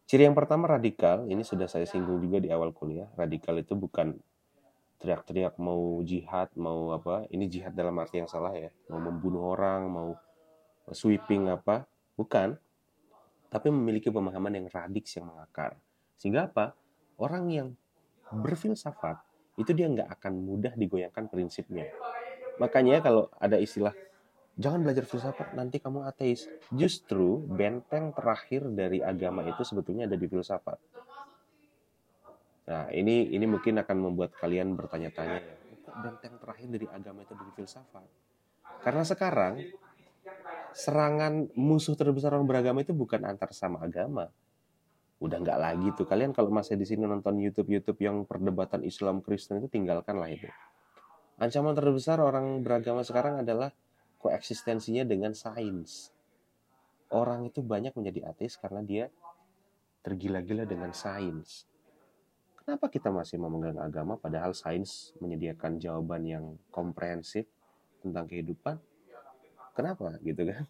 Ciri 0.10 0.26
yang 0.26 0.34
pertama 0.34 0.66
radikal, 0.66 1.28
ini 1.30 1.46
sudah 1.46 1.70
saya 1.70 1.86
singgung 1.86 2.18
juga 2.18 2.42
di 2.42 2.50
awal 2.50 2.74
kuliah. 2.74 3.06
Radikal 3.14 3.62
itu 3.62 3.78
bukan 3.78 4.18
teriak-teriak 4.98 5.62
mau 5.62 6.02
jihad, 6.02 6.50
mau 6.58 6.98
apa. 6.98 7.30
Ini 7.30 7.46
jihad 7.46 7.78
dalam 7.78 7.94
arti 8.02 8.18
yang 8.18 8.26
salah 8.26 8.50
ya. 8.58 8.74
Mau 8.90 8.98
membunuh 8.98 9.54
orang, 9.54 9.86
mau 9.86 10.10
sweeping 10.90 11.54
apa. 11.54 11.86
Bukan. 12.18 12.58
Tapi 13.54 13.68
memiliki 13.70 14.10
pemahaman 14.10 14.58
yang 14.58 14.66
radiks, 14.74 15.14
yang 15.14 15.30
mengakar. 15.30 15.78
Sehingga 16.18 16.50
apa? 16.50 16.74
Orang 17.22 17.54
yang 17.54 17.78
berfilsafat, 18.34 19.22
itu 19.62 19.78
dia 19.78 19.94
nggak 19.94 20.10
akan 20.20 20.34
mudah 20.42 20.74
digoyangkan 20.74 21.30
prinsipnya. 21.30 21.86
Makanya 22.60 23.00
kalau 23.00 23.32
ada 23.40 23.56
istilah 23.56 23.96
jangan 24.60 24.84
belajar 24.84 25.08
filsafat 25.08 25.56
nanti 25.56 25.80
kamu 25.80 26.04
ateis. 26.06 26.46
Justru 26.70 27.44
benteng 27.48 28.12
terakhir 28.12 28.68
dari 28.70 29.00
agama 29.00 29.48
itu 29.48 29.64
sebetulnya 29.64 30.06
ada 30.06 30.20
di 30.20 30.28
filsafat. 30.28 30.78
Nah 32.70 32.86
ini 32.94 33.34
ini 33.34 33.46
mungkin 33.50 33.82
akan 33.82 33.98
membuat 33.98 34.38
kalian 34.38 34.78
bertanya-tanya 34.78 35.40
ya 35.42 35.60
benteng 36.00 36.38
terakhir 36.38 36.68
dari 36.70 36.88
agama 36.90 37.26
itu 37.26 37.34
di 37.36 37.52
filsafat? 37.58 38.08
Karena 38.86 39.04
sekarang 39.04 39.54
serangan 40.72 41.50
musuh 41.58 41.98
terbesar 41.98 42.38
orang 42.38 42.48
beragama 42.48 42.86
itu 42.86 42.94
bukan 42.96 43.26
antar 43.26 43.52
sama 43.52 43.84
agama. 43.84 44.30
Udah 45.20 45.38
nggak 45.42 45.60
lagi 45.60 45.88
tuh. 45.98 46.08
Kalian 46.08 46.32
kalau 46.32 46.54
masih 46.54 46.80
di 46.80 46.88
sini 46.88 47.04
nonton 47.04 47.36
YouTube 47.42 47.68
YouTube 47.68 48.00
yang 48.00 48.24
perdebatan 48.24 48.88
Islam 48.88 49.20
Kristen 49.20 49.60
itu 49.60 49.68
tinggalkan 49.68 50.16
lah 50.16 50.32
itu 50.32 50.48
ancaman 51.40 51.72
terbesar 51.72 52.20
orang 52.20 52.60
beragama 52.60 53.02
sekarang 53.02 53.40
adalah 53.40 53.72
koeksistensinya 54.20 55.08
dengan 55.08 55.32
sains. 55.32 56.12
Orang 57.10 57.48
itu 57.48 57.64
banyak 57.64 57.96
menjadi 57.96 58.30
ateis 58.30 58.60
karena 58.60 58.84
dia 58.84 59.06
tergila-gila 60.04 60.68
dengan 60.68 60.92
sains. 60.92 61.66
Kenapa 62.60 62.92
kita 62.92 63.10
masih 63.10 63.42
memegang 63.42 63.82
agama 63.82 64.20
padahal 64.20 64.54
sains 64.54 65.16
menyediakan 65.18 65.82
jawaban 65.82 66.22
yang 66.28 66.46
komprehensif 66.70 67.50
tentang 68.04 68.30
kehidupan? 68.30 68.78
Kenapa 69.74 70.20
gitu 70.22 70.44
kan? 70.44 70.68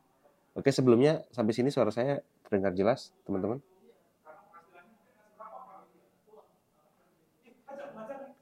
Oke, 0.56 0.70
sebelumnya 0.72 1.26
sampai 1.34 1.52
sini 1.52 1.74
suara 1.74 1.92
saya 1.92 2.22
terdengar 2.46 2.72
jelas, 2.78 3.12
teman-teman? 3.26 3.60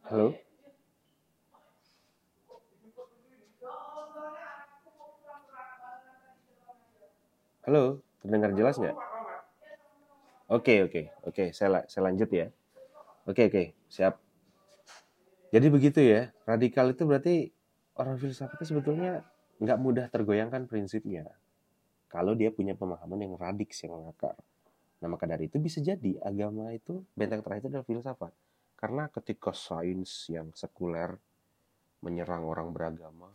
Halo? 0.07 0.47
Halo, 7.68 8.00
terdengar 8.24 8.56
jelas 8.56 8.80
nggak? 8.80 8.96
Oke, 10.48 10.88
oke, 10.88 11.12
oke. 11.28 11.52
Saya, 11.52 11.84
saya 11.92 12.08
lanjut 12.08 12.32
ya. 12.32 12.48
Oke, 13.28 13.52
oke, 13.52 13.76
siap. 13.92 14.24
Jadi 15.52 15.68
begitu 15.68 16.00
ya. 16.00 16.32
Radikal 16.48 16.96
itu 16.96 17.04
berarti 17.04 17.52
orang 18.00 18.16
filsafat 18.16 18.56
itu 18.56 18.72
sebetulnya 18.72 19.20
nggak 19.60 19.80
mudah 19.84 20.08
tergoyangkan 20.08 20.64
prinsipnya. 20.64 21.28
Kalau 22.08 22.40
dia 22.40 22.56
punya 22.56 22.72
pemahaman 22.72 23.20
yang 23.20 23.36
radix, 23.36 23.84
yang 23.84 24.00
mengakar. 24.00 24.40
Nah, 25.04 25.12
maka 25.12 25.28
dari 25.28 25.52
itu 25.52 25.60
bisa 25.60 25.84
jadi 25.84 26.24
agama 26.24 26.72
itu 26.72 27.04
benteng 27.20 27.44
terakhir 27.44 27.68
itu 27.68 27.70
adalah 27.76 27.84
filsafat. 27.84 28.32
Karena 28.80 29.12
ketika 29.12 29.52
sains 29.52 30.32
yang 30.32 30.56
sekuler 30.56 31.20
menyerang 32.00 32.48
orang 32.48 32.72
beragama, 32.72 33.28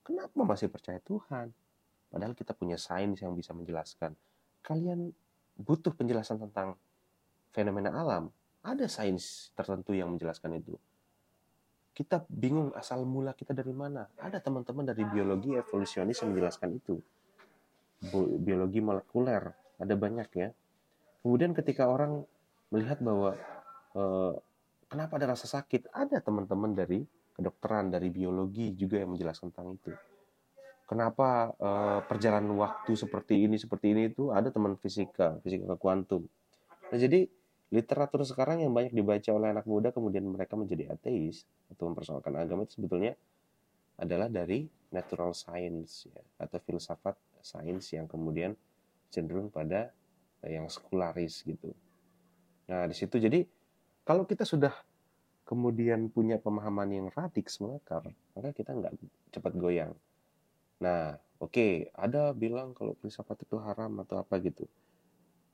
kenapa 0.00 0.40
masih 0.40 0.72
percaya 0.72 1.04
Tuhan? 1.04 1.52
Padahal 2.08 2.32
kita 2.32 2.56
punya 2.56 2.80
sains 2.80 3.20
yang 3.20 3.36
bisa 3.36 3.52
menjelaskan. 3.52 4.16
Kalian 4.64 5.12
butuh 5.60 5.92
penjelasan 5.92 6.40
tentang 6.40 6.76
fenomena 7.52 7.92
alam. 7.92 8.32
Ada 8.64 8.88
sains 8.88 9.52
tertentu 9.54 9.92
yang 9.92 10.12
menjelaskan 10.12 10.58
itu. 10.58 10.74
Kita 11.92 12.24
bingung 12.30 12.72
asal 12.78 13.02
mula 13.04 13.34
kita 13.34 13.52
dari 13.52 13.74
mana. 13.74 14.06
Ada 14.18 14.40
teman-teman 14.40 14.86
dari 14.86 15.02
biologi 15.04 15.54
evolusionis 15.54 16.20
yang 16.22 16.32
menjelaskan 16.32 16.70
itu. 16.78 16.96
Biologi 18.38 18.78
molekuler, 18.78 19.50
ada 19.82 19.94
banyak 19.98 20.28
ya 20.38 20.48
Kemudian 21.22 21.52
ketika 21.52 21.90
orang 21.90 22.22
melihat 22.70 23.02
bahwa 23.02 23.34
eh, 23.92 24.34
kenapa 24.88 25.18
ada 25.18 25.34
rasa 25.34 25.44
sakit, 25.44 25.90
ada 25.90 26.22
teman-teman 26.22 26.72
dari 26.72 27.02
kedokteran, 27.34 27.90
dari 27.90 28.08
biologi 28.10 28.74
juga 28.74 29.02
yang 29.02 29.12
menjelaskan 29.12 29.50
tentang 29.52 29.76
itu. 29.76 29.92
Kenapa 30.88 31.52
eh, 31.60 32.00
perjalanan 32.08 32.56
waktu 32.56 32.96
seperti 32.96 33.44
ini, 33.44 33.60
seperti 33.60 33.92
ini 33.92 34.08
itu 34.08 34.32
ada 34.32 34.48
teman 34.48 34.72
fisika, 34.80 35.36
fisika 35.44 35.76
kuantum. 35.76 36.24
Nah, 36.88 36.96
jadi 36.96 37.28
literatur 37.68 38.24
sekarang 38.24 38.64
yang 38.64 38.72
banyak 38.72 38.96
dibaca 38.96 39.28
oleh 39.36 39.52
anak 39.52 39.68
muda 39.68 39.92
kemudian 39.92 40.24
mereka 40.24 40.56
menjadi 40.56 40.88
ateis 40.96 41.44
atau 41.68 41.92
mempersoalkan 41.92 42.32
agama 42.40 42.64
itu 42.64 42.80
sebetulnya 42.80 43.12
adalah 44.00 44.32
dari 44.32 44.64
natural 44.88 45.36
science 45.36 46.08
ya, 46.08 46.22
atau 46.40 46.56
filsafat 46.64 47.20
sains 47.44 47.92
yang 47.92 48.08
kemudian 48.08 48.56
cenderung 49.12 49.52
pada 49.52 49.92
yang 50.48 50.64
sekularis 50.72 51.44
gitu. 51.44 51.76
Nah, 52.72 52.88
di 52.88 52.96
situ 52.96 53.20
jadi 53.20 53.44
kalau 54.08 54.24
kita 54.24 54.48
sudah 54.48 54.72
kemudian 55.44 56.08
punya 56.08 56.40
pemahaman 56.40 56.88
yang 56.88 57.06
radik 57.12 57.52
semangkar, 57.52 58.08
maka 58.32 58.56
kita 58.56 58.72
nggak 58.72 58.96
cepat 59.32 59.52
goyang. 59.56 59.92
Nah, 60.78 61.18
oke, 61.42 61.52
okay, 61.52 61.72
ada 61.94 62.30
bilang 62.34 62.74
kalau 62.74 62.94
filsafat 62.98 63.42
itu 63.42 63.58
haram 63.58 63.90
atau 64.02 64.22
apa 64.22 64.38
gitu. 64.38 64.66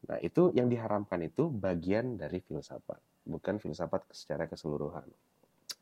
Nah, 0.04 0.20
itu 0.20 0.52
yang 0.52 0.68
diharamkan 0.68 1.24
itu 1.24 1.48
bagian 1.48 2.20
dari 2.20 2.44
filsafat, 2.44 3.00
bukan 3.24 3.56
filsafat 3.56 4.04
secara 4.12 4.44
keseluruhan. 4.44 5.08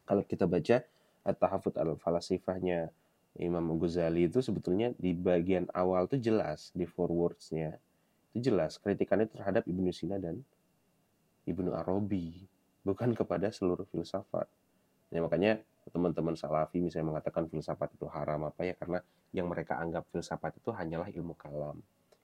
Kalau 0.07 0.23
kita 0.23 0.47
baca 0.47 0.83
At-Tahafut 1.23 1.79
al-Falasifahnya 1.79 2.91
Imam 3.39 3.65
Ghazali 3.81 4.29
itu 4.29 4.45
sebetulnya 4.45 4.93
di 5.01 5.17
bagian 5.17 5.65
awal 5.73 6.05
itu 6.05 6.21
jelas 6.21 6.69
di 6.77 6.85
forwardsnya 6.85 7.81
itu 8.33 8.53
jelas 8.53 8.77
kritikannya 8.77 9.29
terhadap 9.33 9.65
Ibnu 9.65 9.89
Sina 9.89 10.21
dan 10.21 10.45
Ibnu 11.49 11.73
Arabi 11.73 12.45
bukan 12.85 13.17
kepada 13.17 13.49
seluruh 13.49 13.89
filsafat 13.89 14.45
ya 15.09 15.25
makanya 15.25 15.65
teman-teman 15.91 16.39
salafi 16.39 16.79
misalnya 16.79 17.19
mengatakan 17.19 17.51
filsafat 17.51 17.99
itu 17.99 18.07
haram 18.07 18.47
apa 18.47 18.63
ya 18.63 18.75
karena 18.79 19.03
yang 19.35 19.51
mereka 19.51 19.81
anggap 19.83 20.07
filsafat 20.15 20.63
itu 20.63 20.71
hanyalah 20.71 21.11
ilmu 21.11 21.35
kalam 21.35 21.81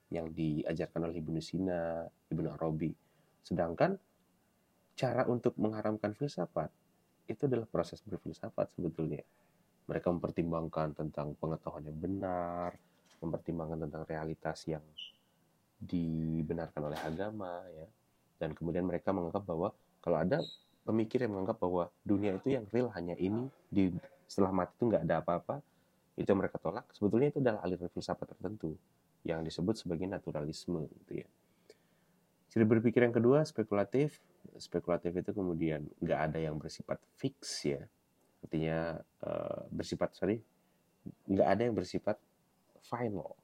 yang 0.09 0.31
diajarkan 0.33 1.05
oleh 1.05 1.21
Ibnu 1.21 1.37
Sina, 1.37 2.07
Ibnu 2.31 2.49
Arabi. 2.49 2.89
Sedangkan 3.45 3.93
cara 4.97 5.27
untuk 5.29 5.53
mengharamkan 5.59 6.17
filsafat 6.17 6.71
itu 7.29 7.45
adalah 7.45 7.67
proses 7.69 8.01
berfilsafat 8.01 8.73
sebetulnya. 8.73 9.21
Mereka 9.85 10.09
mempertimbangkan 10.09 10.97
tentang 10.97 11.37
pengetahuan 11.37 11.85
yang 11.85 11.97
benar, 11.97 12.73
mempertimbangkan 13.21 13.85
tentang 13.85 14.03
realitas 14.05 14.65
yang 14.65 14.81
dibenarkan 15.79 16.91
oleh 16.91 16.99
agama 16.99 17.63
ya 17.71 17.87
dan 18.39 18.55
kemudian 18.55 18.87
mereka 18.87 19.11
menganggap 19.11 19.43
bahwa 19.47 19.69
kalau 19.99 20.17
ada 20.19 20.39
pemikir 20.89 21.21
yang 21.21 21.37
menganggap 21.37 21.61
bahwa 21.61 21.93
dunia 22.01 22.33
itu 22.33 22.57
yang 22.57 22.65
real 22.73 22.89
hanya 22.97 23.13
ini 23.21 23.45
di 23.69 23.93
setelah 24.25 24.49
mati 24.49 24.73
itu 24.73 24.83
nggak 24.89 25.03
ada 25.05 25.21
apa-apa 25.21 25.61
itu 26.17 26.31
mereka 26.33 26.57
tolak 26.57 26.89
sebetulnya 26.89 27.29
itu 27.29 27.39
adalah 27.39 27.61
aliran 27.61 27.89
filsafat 27.93 28.33
tertentu 28.33 28.73
yang 29.21 29.45
disebut 29.45 29.77
sebagai 29.77 30.09
naturalisme 30.09 30.89
gitu 31.05 31.21
ya. 31.21 31.27
Ciri 32.49 32.65
berpikir 32.65 33.05
yang 33.05 33.13
kedua 33.13 33.45
spekulatif. 33.45 34.17
Spekulatif 34.57 35.13
itu 35.13 35.31
kemudian 35.37 35.85
nggak 36.01 36.19
ada 36.31 36.39
yang 36.41 36.57
bersifat 36.57 36.97
fix 37.13 37.61
ya. 37.69 37.85
Artinya 38.41 38.97
uh, 39.21 39.69
bersifat 39.69 40.17
sorry 40.17 40.41
nggak 41.29 41.47
ada 41.47 41.61
yang 41.69 41.75
bersifat 41.77 42.17
final 42.81 43.37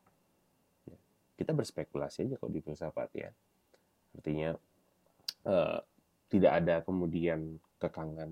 kita 1.35 1.51
berspekulasi 1.51 2.27
aja 2.27 2.35
kalau 2.39 2.51
di 2.51 2.63
filsafat 2.63 3.09
ya. 3.11 3.29
Artinya 4.15 4.55
uh, 5.43 5.79
tidak 6.35 6.51
ada 6.63 6.75
kemudian 6.83 7.59
kekangan 7.79 8.29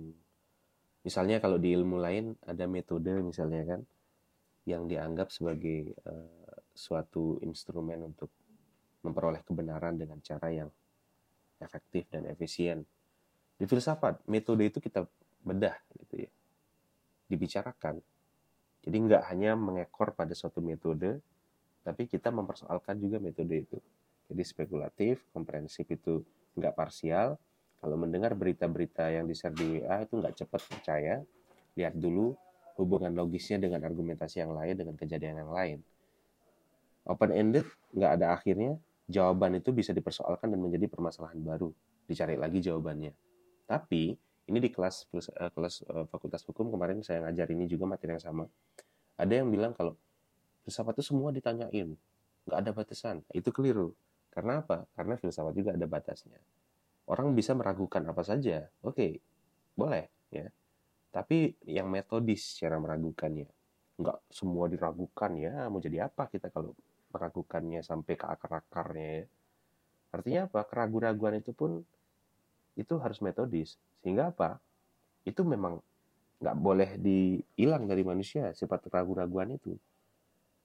misalnya 1.03 1.39
kalau 1.39 1.59
di 1.59 1.71
ilmu 1.75 1.99
lain 1.99 2.35
ada 2.43 2.67
metode 2.67 3.11
misalnya 3.23 3.75
kan 3.75 3.81
yang 4.63 4.87
dianggap 4.87 5.27
sebagai 5.31 5.91
uh, 6.07 6.55
suatu 6.71 7.39
instrumen 7.43 7.99
untuk 8.07 8.31
memperoleh 9.03 9.43
kebenaran 9.43 9.99
dengan 9.99 10.23
cara 10.23 10.47
yang 10.51 10.71
efektif 11.59 12.07
dan 12.07 12.27
efisien 12.31 12.87
di 13.59 13.65
filsafat 13.67 14.23
metode 14.31 14.63
itu 14.67 14.79
kita 14.79 15.03
bedah 15.43 15.75
gitu 15.99 16.23
ya 16.27 16.31
dibicarakan 17.27 17.99
jadi 18.83 18.97
nggak 18.99 19.23
hanya 19.31 19.55
mengekor 19.55 20.11
pada 20.15 20.35
suatu 20.35 20.59
metode 20.59 21.19
tapi 21.83 22.07
kita 22.07 22.31
mempersoalkan 22.31 22.95
juga 22.95 23.19
metode 23.19 23.59
itu. 23.59 23.77
Jadi 24.31 24.43
spekulatif, 24.47 25.27
komprehensif 25.35 25.83
itu 25.91 26.23
nggak 26.55 26.73
parsial. 26.73 27.35
Kalau 27.83 27.99
mendengar 27.99 28.31
berita-berita 28.31 29.11
yang 29.11 29.27
di-share 29.27 29.51
di 29.51 29.83
WA 29.83 30.07
itu 30.07 30.15
nggak 30.15 30.39
cepat 30.39 30.61
percaya, 30.71 31.19
lihat 31.75 31.99
dulu 31.99 32.31
hubungan 32.79 33.11
logisnya 33.11 33.59
dengan 33.59 33.83
argumentasi 33.83 34.39
yang 34.39 34.55
lain, 34.55 34.79
dengan 34.79 34.95
kejadian 34.95 35.43
yang 35.43 35.51
lain. 35.51 35.83
Open-ended, 37.03 37.67
nggak 37.91 38.11
ada 38.15 38.31
akhirnya, 38.31 38.79
jawaban 39.11 39.59
itu 39.59 39.75
bisa 39.75 39.91
dipersoalkan 39.91 40.47
dan 40.47 40.63
menjadi 40.63 40.87
permasalahan 40.87 41.43
baru. 41.43 41.75
Dicari 42.07 42.39
lagi 42.39 42.63
jawabannya. 42.63 43.11
Tapi, 43.67 44.15
ini 44.47 44.57
di 44.63 44.71
kelas 44.71 45.11
eh, 45.11 45.51
kelas 45.51 45.83
eh, 45.83 46.07
Fakultas 46.07 46.47
Hukum 46.47 46.71
kemarin 46.71 47.03
saya 47.03 47.27
ngajar 47.27 47.51
ini 47.51 47.67
juga 47.67 47.83
materi 47.83 48.15
yang 48.15 48.23
sama. 48.23 48.47
Ada 49.19 49.43
yang 49.43 49.51
bilang 49.51 49.75
kalau 49.75 49.99
filsafat 50.63 50.95
itu 50.95 51.11
semua 51.11 51.29
ditanyain 51.35 51.91
nggak 52.43 52.59
ada 52.59 52.71
batasan 52.75 53.23
itu 53.31 53.51
keliru 53.55 53.95
karena 54.31 54.63
apa 54.63 54.87
karena 54.95 55.15
filsafat 55.19 55.53
juga 55.55 55.75
ada 55.75 55.85
batasnya 55.87 56.39
orang 57.09 57.35
bisa 57.35 57.51
meragukan 57.57 58.03
apa 58.07 58.23
saja. 58.23 58.67
Oke 58.85 59.19
boleh 59.73 60.05
ya. 60.29 60.47
Tapi 61.13 61.53
yang 61.69 61.89
metodis 61.89 62.57
cara 62.57 62.77
meragukannya. 62.81 63.49
Nggak 64.01 64.17
semua 64.33 64.65
diragukan 64.69 65.31
ya. 65.37 65.69
Mau 65.69 65.77
jadi 65.77 66.09
apa 66.09 66.25
kita 66.29 66.49
kalau 66.49 66.73
meragukannya 67.13 67.85
sampai 67.85 68.13
ke 68.17 68.25
akar-akarnya 68.25 69.09
ya? 69.21 69.25
Artinya 70.13 70.41
apa? 70.49 70.65
Keraguan-raguan 70.65 71.41
itu 71.41 71.53
pun 71.53 71.81
itu 72.73 72.93
harus 72.97 73.21
metodis. 73.21 73.77
Sehingga 74.01 74.33
apa? 74.33 74.57
Itu 75.25 75.45
memang 75.45 75.81
nggak 76.41 76.57
boleh 76.59 76.89
dihilang 76.99 77.85
dari 77.85 78.01
manusia 78.01 78.51
sifat 78.57 78.89
keraguan-raguan 78.89 79.53
itu. 79.53 79.77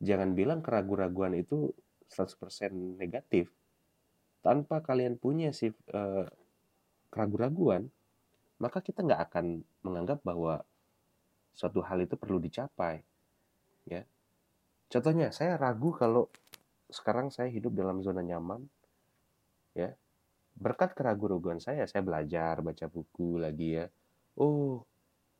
Jangan 0.00 0.32
bilang 0.32 0.64
keraguan-raguan 0.64 1.36
itu 1.36 1.70
100% 2.08 2.72
negatif. 2.96 3.52
Tanpa 4.40 4.80
kalian 4.80 5.18
punya 5.18 5.50
sih 5.50 5.74
uh, 5.92 6.26
keraguan-raguan, 7.10 7.90
maka 8.62 8.78
kita 8.82 9.02
nggak 9.02 9.22
akan 9.30 9.62
menganggap 9.82 10.22
bahwa 10.22 10.62
suatu 11.54 11.82
hal 11.82 12.02
itu 12.02 12.14
perlu 12.14 12.38
dicapai. 12.38 13.02
Ya. 13.88 14.06
Contohnya, 14.88 15.34
saya 15.34 15.58
ragu 15.58 15.92
kalau 15.92 16.30
sekarang 16.88 17.28
saya 17.28 17.50
hidup 17.52 17.74
dalam 17.76 18.00
zona 18.00 18.22
nyaman, 18.24 18.64
ya. 19.74 19.92
Berkat 20.58 20.94
keraguan-raguan 20.98 21.62
saya, 21.62 21.86
saya 21.86 22.02
belajar, 22.02 22.58
baca 22.62 22.86
buku 22.90 23.38
lagi 23.38 23.78
ya. 23.78 23.86
Oh, 24.38 24.82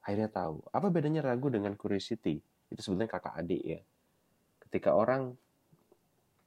akhirnya 0.03 0.31
tahu. 0.31 0.63
Apa 0.71 0.95
bedanya 0.95 1.27
ragu 1.27 1.51
dengan 1.51 1.75
curiosity? 1.75 2.39
Itu 2.69 2.81
sebenarnya 2.85 3.17
kakak 3.17 3.35
adik 3.41 3.63
ya 3.65 3.81
Ketika 4.69 4.93
orang 4.93 5.33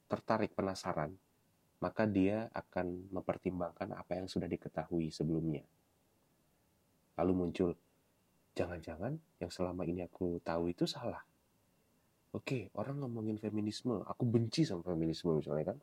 tertarik 0.06 0.54
penasaran, 0.54 1.10
maka 1.82 2.06
dia 2.06 2.46
akan 2.54 3.10
mempertimbangkan 3.10 3.90
apa 3.98 4.14
yang 4.14 4.30
sudah 4.30 4.46
diketahui 4.46 5.10
sebelumnya. 5.10 5.66
Lalu 7.18 7.32
muncul, 7.34 7.74
jangan-jangan 8.54 9.18
yang 9.42 9.50
selama 9.50 9.82
ini 9.82 10.06
aku 10.06 10.38
tahu 10.46 10.70
itu 10.70 10.86
salah. 10.86 11.26
Oke, 12.32 12.70
orang 12.78 13.02
ngomongin 13.02 13.36
feminisme, 13.36 13.98
aku 14.06 14.22
benci 14.24 14.62
sama 14.62 14.86
feminisme 14.86 15.34
misalnya 15.34 15.74
kan. 15.74 15.78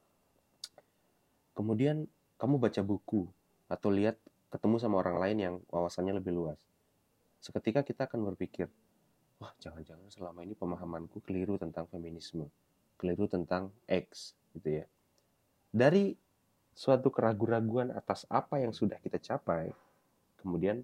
Kemudian 1.54 2.08
kamu 2.40 2.56
baca 2.58 2.82
buku 2.82 3.28
atau 3.68 3.92
lihat 3.92 4.16
ketemu 4.50 4.80
sama 4.80 5.04
orang 5.04 5.20
lain 5.20 5.38
yang 5.38 5.56
wawasannya 5.68 6.16
lebih 6.18 6.32
luas. 6.32 6.58
Seketika 7.44 7.84
kita 7.84 8.08
akan 8.08 8.34
berpikir, 8.34 8.72
wah 9.38 9.52
jangan-jangan 9.60 10.08
selama 10.08 10.48
ini 10.48 10.56
pemahamanku 10.56 11.20
keliru 11.28 11.60
tentang 11.60 11.86
feminisme, 11.92 12.48
keliru 12.96 13.28
tentang 13.28 13.70
X 13.86 14.34
gitu 14.56 14.82
ya. 14.82 14.88
Dari 15.70 16.18
suatu 16.74 17.14
keraguan-raguan 17.14 17.94
atas 17.94 18.26
apa 18.32 18.58
yang 18.58 18.74
sudah 18.74 18.98
kita 18.98 19.22
capai, 19.22 19.70
kemudian 20.42 20.82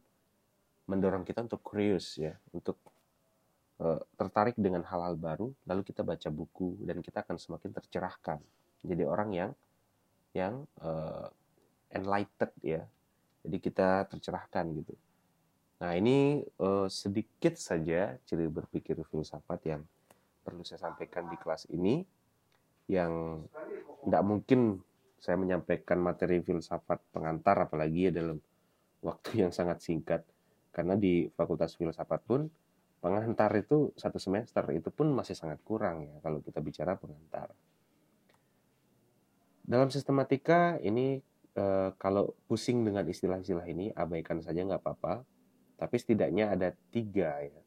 mendorong 0.85 1.25
kita 1.25 1.41
untuk 1.41 1.65
curious 1.65 2.21
ya, 2.21 2.37
untuk 2.53 2.77
uh, 3.81 3.97
tertarik 4.13 4.53
dengan 4.59 4.85
hal-hal 4.85 5.17
baru, 5.17 5.49
lalu 5.65 5.81
kita 5.81 6.05
baca 6.05 6.29
buku 6.29 6.77
dan 6.85 7.01
kita 7.01 7.25
akan 7.25 7.41
semakin 7.41 7.71
tercerahkan. 7.73 8.39
Jadi 8.85 9.03
orang 9.07 9.29
yang 9.33 9.51
yang 10.35 10.67
uh, 10.83 11.31
enlightened 11.89 12.53
ya. 12.61 12.83
Jadi 13.45 13.57
kita 13.61 14.09
tercerahkan 14.09 14.65
gitu. 14.73 14.93
Nah 15.79 15.91
ini 15.95 16.43
uh, 16.59 16.87
sedikit 16.91 17.55
saja 17.55 18.19
ciri 18.27 18.49
berpikir 18.51 18.99
filsafat 19.05 19.59
yang 19.65 19.81
perlu 20.45 20.61
saya 20.61 20.81
sampaikan 20.91 21.25
di 21.31 21.37
kelas 21.39 21.65
ini 21.73 22.05
yang 22.85 23.43
tidak 24.05 24.23
mungkin 24.23 24.81
saya 25.17 25.41
menyampaikan 25.41 25.97
materi 25.97 26.41
filsafat 26.45 27.01
pengantar 27.09 27.65
apalagi 27.65 28.09
ya 28.09 28.11
dalam 28.13 28.37
waktu 29.01 29.41
yang 29.45 29.49
sangat 29.49 29.81
singkat 29.81 30.21
karena 30.69 30.99
di 30.99 31.31
Fakultas 31.33 31.73
Filsafat 31.79 32.21
pun 32.27 32.51
pengantar 32.99 33.53
itu 33.55 33.93
satu 33.95 34.17
semester 34.17 34.65
itu 34.73 34.89
pun 34.89 35.13
masih 35.13 35.37
sangat 35.37 35.61
kurang 35.63 36.03
ya 36.03 36.17
kalau 36.19 36.41
kita 36.41 36.59
bicara 36.59 36.97
pengantar. 36.99 37.53
Dalam 39.65 39.89
sistematika 39.89 40.77
ini 40.83 41.21
eh, 41.55 41.89
kalau 41.97 42.37
pusing 42.45 42.85
dengan 42.85 43.07
istilah-istilah 43.07 43.65
ini 43.65 43.89
abaikan 43.95 44.43
saja 44.43 44.61
nggak 44.61 44.81
apa-apa, 44.83 45.25
tapi 45.79 45.95
setidaknya 45.95 46.53
ada 46.53 46.75
tiga 46.91 47.39
ya. 47.39 47.61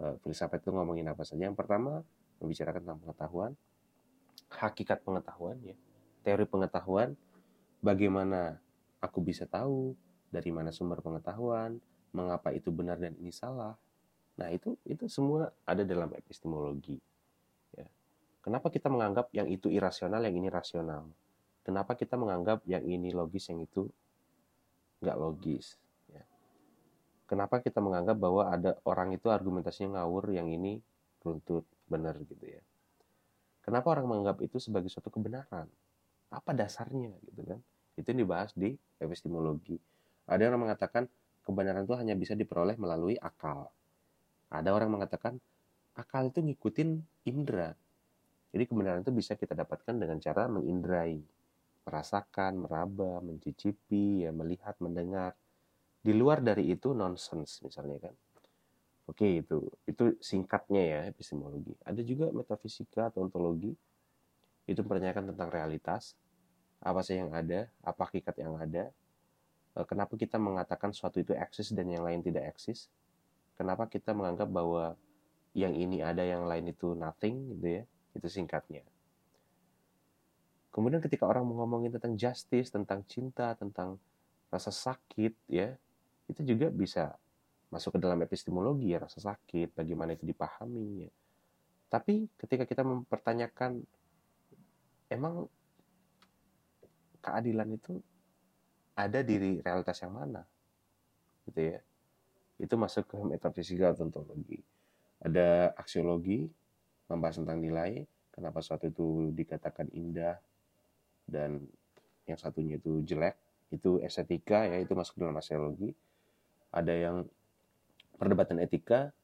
Eh, 0.00 0.14
filsafat 0.24 0.64
itu 0.64 0.72
ngomongin 0.74 1.08
apa 1.08 1.22
saja. 1.22 1.46
Yang 1.46 1.56
pertama 1.60 2.00
membicarakan 2.40 2.80
tentang 2.84 3.00
pengetahuan, 3.00 3.52
hakikat 4.50 5.00
pengetahuan 5.06 5.56
ya 5.62 5.76
teori 6.26 6.44
pengetahuan 6.44 7.14
bagaimana 7.80 8.60
aku 9.00 9.24
bisa 9.24 9.48
tahu 9.48 9.96
dari 10.28 10.52
mana 10.52 10.70
sumber 10.70 11.00
pengetahuan 11.00 11.80
mengapa 12.12 12.52
itu 12.52 12.68
benar 12.74 13.00
dan 13.00 13.16
ini 13.16 13.32
salah 13.32 13.74
nah 14.36 14.48
itu 14.50 14.76
itu 14.88 15.06
semua 15.06 15.52
ada 15.68 15.84
dalam 15.84 16.10
epistemologi 16.16 16.98
ya. 17.74 17.86
kenapa 18.44 18.68
kita 18.72 18.88
menganggap 18.88 19.28
yang 19.32 19.48
itu 19.48 19.68
irasional 19.68 20.20
yang 20.22 20.36
ini 20.36 20.48
rasional 20.48 21.08
kenapa 21.64 21.96
kita 21.96 22.16
menganggap 22.16 22.64
yang 22.66 22.84
ini 22.84 23.12
logis 23.12 23.48
yang 23.52 23.60
itu 23.62 23.88
nggak 25.00 25.16
logis 25.16 25.76
ya. 26.08 26.24
kenapa 27.28 27.60
kita 27.60 27.80
menganggap 27.80 28.16
bahwa 28.16 28.48
ada 28.48 28.76
orang 28.84 29.16
itu 29.16 29.28
argumentasinya 29.28 30.00
ngawur 30.00 30.32
yang 30.34 30.48
ini 30.48 30.80
runtut 31.20 31.68
benar 31.88 32.16
gitu 32.24 32.44
ya 32.48 32.62
kenapa 33.64 33.92
orang 33.92 34.06
menganggap 34.08 34.40
itu 34.44 34.56
sebagai 34.62 34.88
suatu 34.88 35.08
kebenaran? 35.12 35.66
Apa 36.30 36.50
dasarnya 36.54 37.14
gitu 37.26 37.42
kan? 37.44 37.60
Itu 37.98 38.14
yang 38.14 38.26
dibahas 38.26 38.54
di 38.54 38.74
epistemologi. 39.02 39.76
Ada 40.30 40.46
orang 40.46 40.70
mengatakan 40.70 41.10
kebenaran 41.42 41.84
itu 41.84 41.94
hanya 41.98 42.14
bisa 42.14 42.38
diperoleh 42.38 42.78
melalui 42.78 43.18
akal. 43.18 43.68
Ada 44.50 44.70
orang 44.70 44.94
mengatakan 44.98 45.38
akal 45.98 46.30
itu 46.30 46.40
ngikutin 46.42 46.88
indera. 47.26 47.74
Jadi 48.50 48.64
kebenaran 48.66 49.02
itu 49.02 49.14
bisa 49.14 49.34
kita 49.38 49.54
dapatkan 49.54 49.94
dengan 49.94 50.18
cara 50.18 50.46
mengindrai. 50.50 51.18
Merasakan 51.86 52.66
meraba 52.66 53.18
mencicipi 53.22 54.26
ya 54.26 54.30
melihat 54.30 54.78
mendengar. 54.78 55.34
Di 56.00 56.14
luar 56.14 56.40
dari 56.40 56.70
itu 56.70 56.94
nonsense 56.94 57.60
misalnya 57.66 58.10
kan 58.10 58.14
oke 59.10 59.26
itu. 59.26 59.66
Itu 59.84 60.14
singkatnya 60.22 60.82
ya 60.82 61.00
epistemologi. 61.10 61.74
Ada 61.82 62.00
juga 62.06 62.30
metafisika 62.30 63.10
atau 63.10 63.26
ontologi. 63.26 63.74
Itu 64.64 64.86
mempertanyakan 64.86 65.34
tentang 65.34 65.48
realitas. 65.50 66.14
Apa 66.80 67.02
sih 67.02 67.18
yang 67.18 67.34
ada? 67.34 67.66
Apa 67.82 68.08
hakikat 68.08 68.38
yang 68.38 68.56
ada? 68.56 68.88
Eh, 69.76 69.86
kenapa 69.86 70.14
kita 70.14 70.38
mengatakan 70.38 70.94
suatu 70.94 71.18
itu 71.18 71.34
eksis 71.34 71.74
dan 71.74 71.90
yang 71.90 72.06
lain 72.06 72.22
tidak 72.22 72.54
eksis? 72.56 72.88
Kenapa 73.58 73.90
kita 73.90 74.16
menganggap 74.16 74.48
bahwa 74.48 74.96
yang 75.52 75.74
ini 75.74 76.00
ada 76.00 76.22
yang 76.22 76.46
lain 76.46 76.70
itu 76.70 76.94
nothing 76.94 77.58
gitu 77.58 77.66
ya? 77.80 77.82
Itu 78.16 78.30
singkatnya. 78.30 78.86
Kemudian 80.70 81.02
ketika 81.02 81.26
orang 81.26 81.50
ngomongin 81.50 81.90
tentang 81.90 82.14
justice 82.14 82.70
tentang 82.70 83.02
cinta 83.10 83.58
tentang 83.58 83.98
rasa 84.50 84.70
sakit 84.70 85.34
ya 85.50 85.74
itu 86.30 86.42
juga 86.46 86.70
bisa 86.70 87.18
masuk 87.70 87.96
ke 87.96 87.98
dalam 88.02 88.18
epistemologi 88.26 88.90
ya 88.90 88.98
rasa 88.98 89.22
sakit 89.22 89.78
bagaimana 89.78 90.18
itu 90.18 90.26
dipahami 90.26 91.06
ya. 91.06 91.10
Tapi 91.90 92.26
ketika 92.38 92.66
kita 92.66 92.82
mempertanyakan 92.82 93.82
emang 95.10 95.46
keadilan 97.22 97.70
itu 97.74 97.98
ada 98.94 99.22
di 99.22 99.62
realitas 99.62 99.98
yang 100.02 100.14
mana? 100.14 100.42
Gitu 101.46 101.74
ya. 101.74 101.78
Itu 102.60 102.74
masuk 102.76 103.06
ke 103.10 103.16
metafisika 103.18 103.94
atau 103.94 104.06
ontologi. 104.06 104.60
Ada 105.22 105.72
aksiologi 105.78 106.50
membahas 107.10 107.42
tentang 107.42 107.58
nilai 107.58 108.06
kenapa 108.30 108.62
suatu 108.62 108.86
itu 108.90 109.34
dikatakan 109.34 109.90
indah 109.94 110.38
dan 111.26 111.62
yang 112.26 112.38
satunya 112.38 112.78
itu 112.78 113.02
jelek 113.02 113.34
itu 113.70 114.02
estetika 114.02 114.66
ya 114.66 114.78
itu 114.82 114.94
masuk 114.94 115.18
dalam 115.18 115.38
aksiologi. 115.38 115.94
Ada 116.70 116.94
yang 116.94 117.16
perdebatan 118.20 118.60
etika 118.60 119.16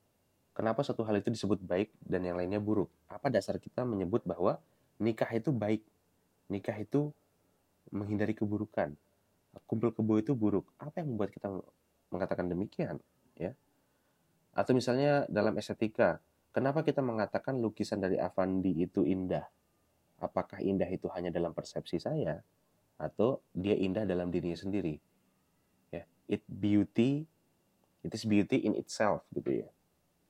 kenapa 0.57 0.81
suatu 0.81 1.05
hal 1.05 1.21
itu 1.21 1.29
disebut 1.29 1.61
baik 1.61 1.93
dan 2.01 2.25
yang 2.25 2.41
lainnya 2.41 2.57
buruk 2.57 2.89
apa 3.13 3.29
dasar 3.29 3.61
kita 3.61 3.85
menyebut 3.85 4.25
bahwa 4.25 4.57
nikah 5.01 5.29
itu 5.33 5.53
baik. 5.53 5.85
Nikah 6.49 6.77
itu 6.79 7.13
menghindari 7.93 8.33
keburukan. 8.33 8.95
Kumpul 9.65 9.93
kebo 9.93 10.21
itu 10.21 10.37
buruk. 10.37 10.69
Apa 10.77 11.01
yang 11.01 11.17
membuat 11.17 11.33
kita 11.33 11.49
mengatakan 12.13 12.47
demikian? 12.49 13.01
Ya. 13.37 13.57
Atau 14.53 14.77
misalnya 14.77 15.25
dalam 15.29 15.57
estetika, 15.57 16.21
kenapa 16.53 16.85
kita 16.85 17.01
mengatakan 17.01 17.57
lukisan 17.61 18.01
dari 18.01 18.21
Avandi 18.21 18.85
itu 18.85 19.05
indah? 19.05 19.45
Apakah 20.21 20.65
indah 20.65 20.89
itu 20.89 21.09
hanya 21.13 21.29
dalam 21.29 21.53
persepsi 21.53 22.01
saya 22.01 22.41
atau 22.97 23.45
dia 23.53 23.77
indah 23.77 24.09
dalam 24.09 24.33
dirinya 24.33 24.57
sendiri? 24.57 24.97
Ya, 25.93 26.09
it 26.25 26.41
beauty, 26.49 27.29
it 28.07 28.15
is 28.15 28.23
beauty 28.23 28.63
in 28.63 28.79
itself 28.79 29.27
gitu 29.35 29.67
ya. 29.67 29.69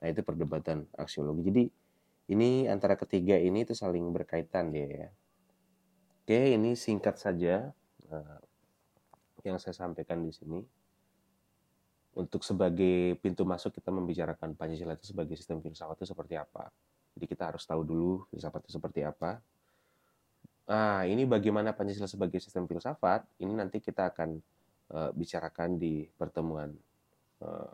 Nah, 0.01 0.07
itu 0.09 0.21
perdebatan 0.25 0.89
aksiologi. 0.97 1.41
Jadi 1.45 1.63
ini 2.33 2.65
antara 2.65 2.97
ketiga 2.97 3.37
ini 3.37 3.63
itu 3.63 3.77
saling 3.77 4.03
berkaitan 4.09 4.73
dia 4.73 4.87
ya. 4.89 5.09
Oke, 6.25 6.57
ini 6.57 6.75
singkat 6.75 7.15
saja 7.21 7.71
uh, 8.11 8.39
yang 9.45 9.61
saya 9.61 9.77
sampaikan 9.77 10.25
di 10.25 10.33
sini. 10.33 10.59
Untuk 12.17 12.41
sebagai 12.41 13.13
pintu 13.21 13.45
masuk 13.45 13.77
kita 13.77 13.93
membicarakan 13.93 14.57
Pancasila 14.57 14.97
itu 14.97 15.13
sebagai 15.13 15.37
sistem 15.37 15.61
filsafat 15.61 16.01
itu 16.01 16.09
seperti 16.09 16.33
apa. 16.33 16.73
Jadi 17.13 17.25
kita 17.29 17.53
harus 17.53 17.61
tahu 17.61 17.85
dulu 17.85 18.25
filsafat 18.33 18.65
itu 18.65 18.73
seperti 18.73 19.05
apa. 19.05 19.37
Nah, 20.67 21.05
ini 21.05 21.29
bagaimana 21.29 21.77
Pancasila 21.77 22.09
sebagai 22.09 22.41
sistem 22.41 22.65
filsafat, 22.65 23.23
ini 23.39 23.53
nanti 23.53 23.79
kita 23.79 24.09
akan 24.11 24.41
uh, 24.97 25.13
bicarakan 25.13 25.77
di 25.77 26.09
pertemuan 26.17 26.73
uh, 27.43 27.71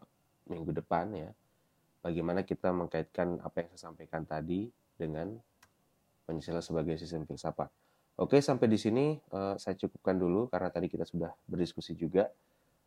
minggu 0.49 0.75
depan 0.75 1.11
ya 1.15 1.29
bagaimana 2.03 2.43
kita 2.43 2.69
mengkaitkan 2.75 3.39
apa 3.39 3.63
yang 3.63 3.69
saya 3.73 3.81
sampaikan 3.89 4.27
tadi 4.27 4.67
dengan 4.99 5.39
Pancasila 6.23 6.63
sebagai 6.63 6.95
sistem 6.95 7.27
filsafat. 7.27 7.67
Oke, 8.19 8.39
sampai 8.39 8.69
di 8.69 8.77
sini 8.77 9.17
uh, 9.33 9.57
saya 9.57 9.75
cukupkan 9.75 10.15
dulu 10.15 10.47
karena 10.47 10.69
tadi 10.69 10.87
kita 10.87 11.03
sudah 11.03 11.33
berdiskusi 11.49 11.97
juga. 11.97 12.29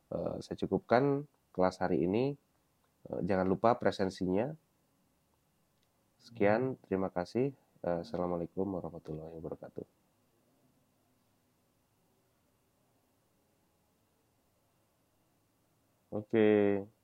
Uh, 0.08 0.38
saya 0.38 0.54
cukupkan 0.64 1.26
kelas 1.50 1.82
hari 1.82 2.06
ini. 2.06 2.32
Uh, 3.10 3.20
jangan 3.26 3.44
lupa 3.44 3.74
presensinya. 3.76 4.54
Sekian, 6.22 6.78
terima 6.86 7.10
kasih. 7.10 7.52
Uh, 7.82 8.06
Assalamualaikum 8.06 8.64
warahmatullahi 8.70 9.34
wabarakatuh. 9.36 10.05
Oke. 16.16 16.28
Okay. 16.28 16.95